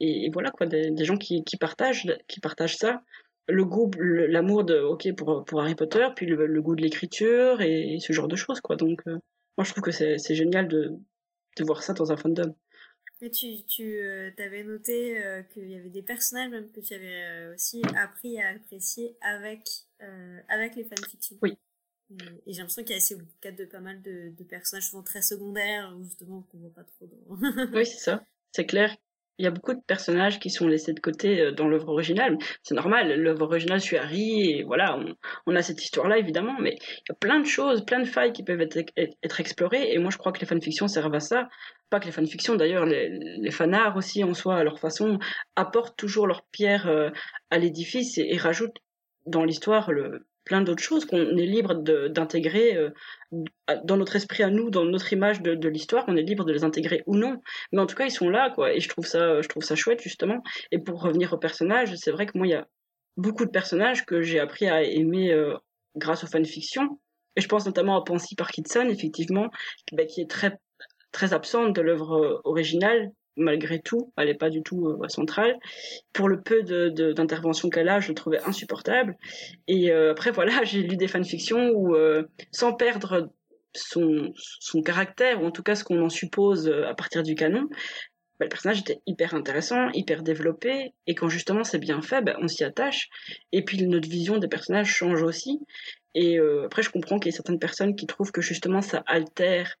Et, 0.00 0.28
voilà 0.32 0.50
quoi, 0.50 0.66
des, 0.66 1.04
gens 1.04 1.16
qui, 1.16 1.42
partagent, 1.58 2.06
qui 2.28 2.40
partagent 2.40 2.76
ça, 2.76 3.02
le 3.48 3.64
goût, 3.64 3.90
l'amour 3.98 4.64
de, 4.64 4.80
ok 4.80 5.14
pour 5.16 5.44
pour 5.44 5.62
Harry 5.62 5.74
Potter, 5.74 6.06
puis 6.16 6.26
le, 6.26 6.60
goût 6.60 6.74
de 6.74 6.82
l'écriture 6.82 7.60
et, 7.62 7.98
ce 8.00 8.12
genre 8.12 8.28
de 8.28 8.36
choses 8.36 8.60
quoi. 8.60 8.76
Donc 8.76 9.02
moi 9.06 9.64
je 9.64 9.70
trouve 9.70 9.84
que 9.84 9.92
c'est 9.92 10.34
génial 10.34 10.66
de 10.68 10.98
de 11.56 11.64
voir 11.64 11.82
ça 11.82 11.92
dans 11.92 12.12
un 12.12 12.16
fandom. 12.16 12.54
Et 13.20 13.30
tu, 13.30 13.64
tu 13.66 13.98
avais 14.38 14.64
noté 14.64 15.22
qu'il 15.52 15.70
y 15.70 15.76
avait 15.76 15.88
des 15.88 16.02
personnages 16.02 16.50
même 16.50 16.70
que 16.72 16.80
tu 16.80 16.94
avais 16.94 17.54
aussi 17.54 17.80
appris 17.96 18.40
à 18.40 18.50
apprécier 18.50 19.16
avec, 19.22 19.66
avec 20.48 20.76
les 20.76 20.84
fanfictions. 20.84 21.38
Oui. 21.40 21.56
Et, 22.46 22.52
j'ai 22.52 22.58
l'impression 22.58 22.82
qu'il 22.82 22.90
y 22.90 22.94
a 22.94 22.98
assez 22.98 23.16
le 23.16 23.52
de 23.52 23.64
pas 23.64 23.80
mal 23.80 24.02
de, 24.02 24.32
de, 24.36 24.44
personnages 24.44 24.90
souvent 24.90 25.02
très 25.02 25.22
secondaires, 25.22 25.92
justement, 26.02 26.42
qu'on 26.42 26.58
voit 26.58 26.74
pas 26.74 26.84
trop 26.84 27.06
dans... 27.06 27.36
oui, 27.72 27.86
c'est 27.86 27.98
ça. 27.98 28.24
C'est 28.52 28.66
clair. 28.66 28.94
Il 29.38 29.44
y 29.44 29.48
a 29.48 29.50
beaucoup 29.50 29.74
de 29.74 29.80
personnages 29.86 30.38
qui 30.38 30.50
sont 30.50 30.68
laissés 30.68 30.92
de 30.92 31.00
côté 31.00 31.40
euh, 31.40 31.52
dans 31.52 31.66
l'œuvre 31.66 31.88
originale. 31.88 32.38
C'est 32.62 32.74
normal, 32.74 33.20
l'œuvre 33.20 33.42
originale 33.42 33.80
suit 33.80 33.96
Harry, 33.96 34.50
et 34.50 34.62
voilà, 34.62 34.98
on, 35.46 35.56
a 35.56 35.62
cette 35.62 35.82
histoire-là, 35.82 36.18
évidemment, 36.18 36.56
mais 36.60 36.76
il 36.80 37.08
y 37.08 37.12
a 37.12 37.14
plein 37.14 37.40
de 37.40 37.46
choses, 37.46 37.84
plein 37.84 38.00
de 38.00 38.06
failles 38.06 38.32
qui 38.32 38.44
peuvent 38.44 38.60
être, 38.60 38.78
être 38.96 39.40
explorées, 39.40 39.92
et 39.92 39.98
moi 39.98 40.10
je 40.10 40.18
crois 40.18 40.32
que 40.32 40.40
les 40.40 40.46
fanfictions 40.46 40.88
servent 40.88 41.14
à 41.14 41.20
ça. 41.20 41.48
Pas 41.90 42.00
que 42.00 42.06
les 42.06 42.12
fanfictions, 42.12 42.56
d'ailleurs, 42.56 42.86
les, 42.86 43.08
les 43.10 43.50
fanarts 43.50 43.96
aussi, 43.96 44.24
en 44.24 44.34
soi, 44.34 44.56
à 44.56 44.64
leur 44.64 44.78
façon, 44.78 45.18
apportent 45.56 45.96
toujours 45.96 46.26
leur 46.26 46.46
pierre 46.46 46.88
euh, 46.88 47.10
à 47.50 47.58
l'édifice 47.58 48.18
et, 48.18 48.26
et 48.30 48.36
rajoutent 48.36 48.78
dans 49.26 49.44
l'histoire 49.44 49.92
le, 49.92 50.26
plein 50.44 50.60
d'autres 50.60 50.82
choses 50.82 51.04
qu'on 51.04 51.36
est 51.36 51.46
libre 51.46 51.74
d'intégrer 51.74 52.76
euh, 52.76 52.90
dans 53.84 53.96
notre 53.96 54.16
esprit 54.16 54.42
à 54.42 54.50
nous, 54.50 54.70
dans 54.70 54.84
notre 54.84 55.12
image 55.12 55.42
de, 55.42 55.54
de 55.54 55.68
l'histoire, 55.68 56.04
on 56.08 56.16
est 56.16 56.22
libre 56.22 56.44
de 56.44 56.52
les 56.52 56.64
intégrer 56.64 57.02
ou 57.06 57.16
non. 57.16 57.40
Mais 57.72 57.80
en 57.80 57.86
tout 57.86 57.96
cas, 57.96 58.04
ils 58.04 58.10
sont 58.10 58.28
là, 58.28 58.50
quoi. 58.50 58.72
Et 58.74 58.80
je 58.80 58.88
trouve 58.88 59.06
ça, 59.06 59.40
je 59.40 59.48
trouve 59.48 59.62
ça 59.62 59.74
chouette 59.74 60.02
justement. 60.02 60.42
Et 60.70 60.78
pour 60.78 61.02
revenir 61.02 61.32
aux 61.32 61.38
personnages, 61.38 61.94
c'est 61.96 62.10
vrai 62.10 62.26
que 62.26 62.36
moi, 62.36 62.46
il 62.46 62.50
y 62.50 62.54
a 62.54 62.66
beaucoup 63.16 63.44
de 63.44 63.50
personnages 63.50 64.04
que 64.04 64.22
j'ai 64.22 64.38
appris 64.38 64.66
à 64.66 64.82
aimer 64.82 65.32
euh, 65.32 65.54
grâce 65.96 66.24
aux 66.24 66.28
fanfictions. 66.28 67.00
Et 67.36 67.40
je 67.40 67.48
pense 67.48 67.66
notamment 67.66 67.96
à 67.96 68.04
Pansy 68.04 68.34
Parkinson, 68.36 68.86
effectivement, 68.88 69.50
bah, 69.92 70.04
qui 70.04 70.20
est 70.20 70.30
très 70.30 70.58
très 71.12 71.32
absente 71.32 71.74
de 71.74 71.80
l'œuvre 71.80 72.16
euh, 72.16 72.40
originale, 72.44 73.10
malgré 73.36 73.80
tout, 73.80 74.12
elle 74.16 74.28
n'est 74.28 74.34
pas 74.34 74.50
du 74.50 74.62
tout 74.62 74.88
euh, 74.88 75.08
centrale. 75.08 75.58
Pour 76.12 76.28
le 76.28 76.40
peu 76.40 76.62
d'intervention 76.62 77.68
de, 77.68 77.74
qu'elle 77.74 77.88
a, 77.88 78.00
je 78.00 78.08
le 78.08 78.14
trouvais 78.14 78.40
insupportable. 78.42 79.16
Et 79.66 79.90
euh, 79.90 80.12
après, 80.12 80.30
voilà, 80.30 80.52
j'ai 80.64 80.82
lu 80.82 80.96
des 80.96 81.08
fanfictions 81.08 81.70
où, 81.70 81.94
euh, 81.94 82.24
sans 82.52 82.74
perdre 82.74 83.30
son, 83.74 84.32
son 84.36 84.82
caractère, 84.82 85.42
ou 85.42 85.46
en 85.46 85.50
tout 85.50 85.62
cas 85.62 85.74
ce 85.74 85.84
qu'on 85.84 86.02
en 86.02 86.08
suppose 86.08 86.68
à 86.68 86.94
partir 86.94 87.22
du 87.22 87.34
canon, 87.34 87.68
bah, 88.38 88.46
le 88.46 88.48
personnage 88.48 88.80
était 88.80 89.00
hyper 89.06 89.34
intéressant, 89.34 89.90
hyper 89.94 90.22
développé, 90.22 90.92
et 91.06 91.14
quand 91.14 91.28
justement 91.28 91.64
c'est 91.64 91.78
bien 91.78 92.00
fait, 92.00 92.22
bah, 92.22 92.36
on 92.40 92.46
s'y 92.46 92.62
attache. 92.62 93.08
Et 93.50 93.64
puis 93.64 93.84
notre 93.86 94.08
vision 94.08 94.38
des 94.38 94.48
personnages 94.48 94.94
change 94.94 95.22
aussi. 95.22 95.60
Et 96.16 96.38
après, 96.64 96.84
je 96.84 96.90
comprends 96.90 97.18
qu'il 97.18 97.32
y 97.32 97.34
a 97.34 97.36
certaines 97.36 97.58
personnes 97.58 97.96
qui 97.96 98.06
trouvent 98.06 98.30
que 98.30 98.40
justement 98.40 98.80
ça 98.80 99.02
altère 99.08 99.74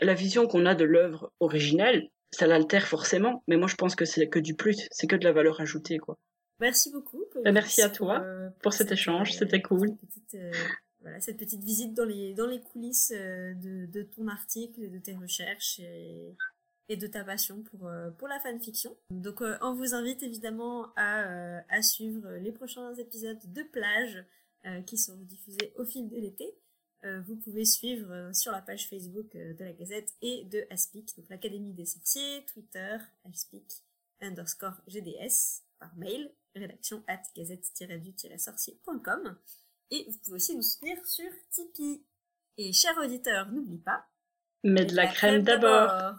la 0.00 0.14
vision 0.14 0.46
qu'on 0.46 0.66
a 0.66 0.74
de 0.74 0.84
l'œuvre 0.84 1.32
originelle, 1.40 2.08
ça 2.36 2.46
l'altère 2.46 2.86
forcément, 2.86 3.42
mais 3.48 3.56
moi 3.56 3.66
je 3.66 3.76
pense 3.76 3.96
que 3.96 4.04
c'est 4.04 4.28
que 4.28 4.38
du 4.38 4.54
plus, 4.54 4.86
c'est 4.90 5.06
que 5.06 5.16
de 5.16 5.24
la 5.24 5.32
valeur 5.32 5.60
ajoutée 5.60 5.98
quoi. 5.98 6.18
Merci 6.60 6.90
beaucoup. 6.90 7.24
Bah, 7.44 7.52
merci 7.52 7.82
à 7.82 7.90
toi 7.90 8.20
euh, 8.20 8.48
pour, 8.62 8.72
cet 8.72 8.92
échange, 8.92 9.30
euh, 9.30 9.38
c'était 9.38 9.60
cool. 9.60 9.88
Cette 9.88 10.08
petite, 10.08 10.34
euh, 10.36 10.52
voilà, 11.00 11.20
cette 11.20 11.36
petite 11.36 11.62
visite 11.62 11.94
dans 11.94 12.04
les, 12.04 12.34
dans 12.34 12.46
les 12.46 12.60
coulisses 12.60 13.12
de, 13.12 13.86
de 13.86 14.02
ton 14.02 14.28
article, 14.28 14.90
de 14.90 14.98
tes 14.98 15.14
recherches 15.14 15.80
et, 15.80 16.34
et 16.88 16.96
de 16.96 17.06
ta 17.06 17.24
passion 17.24 17.62
pour, 17.62 17.90
pour 18.18 18.28
la 18.28 18.40
fanfiction. 18.40 18.96
Donc 19.10 19.42
on 19.60 19.74
vous 19.74 19.94
invite 19.94 20.22
évidemment 20.22 20.92
à, 20.96 21.60
à 21.68 21.82
suivre 21.82 22.28
les 22.40 22.52
prochains 22.52 22.94
épisodes 22.94 23.40
de 23.52 23.62
plage 23.62 24.24
qui 24.86 24.98
seront 24.98 25.22
diffusés 25.22 25.72
au 25.76 25.84
fil 25.84 26.08
de 26.08 26.16
l'été. 26.16 26.54
Euh, 27.06 27.20
vous 27.26 27.36
pouvez 27.36 27.64
suivre 27.64 28.10
euh, 28.10 28.32
sur 28.32 28.50
la 28.50 28.60
page 28.60 28.88
Facebook 28.88 29.34
euh, 29.36 29.54
de 29.54 29.64
la 29.64 29.72
Gazette 29.72 30.12
et 30.22 30.44
de 30.44 30.66
Aspic, 30.70 31.16
donc 31.16 31.26
l'Académie 31.30 31.72
des 31.72 31.86
sorciers, 31.86 32.44
Twitter, 32.52 32.96
Aspic 33.30 33.84
underscore 34.20 34.74
GDS, 34.88 35.62
par 35.78 35.94
mail, 35.96 36.32
rédaction 36.56 37.04
at 37.06 37.22
gazette-du-sorcier.com. 37.36 39.36
Et 39.90 40.06
vous 40.08 40.18
pouvez 40.18 40.36
aussi 40.36 40.56
nous 40.56 40.62
soutenir 40.62 40.96
sur 41.06 41.30
Tipeee. 41.50 42.02
Et 42.56 42.72
chers 42.72 42.96
auditeurs, 42.98 43.52
n'oubliez 43.52 43.78
pas. 43.78 44.06
Mais 44.64 44.84
de 44.84 44.96
la, 44.96 45.06
crème, 45.06 45.42
d'abord. 45.42 46.16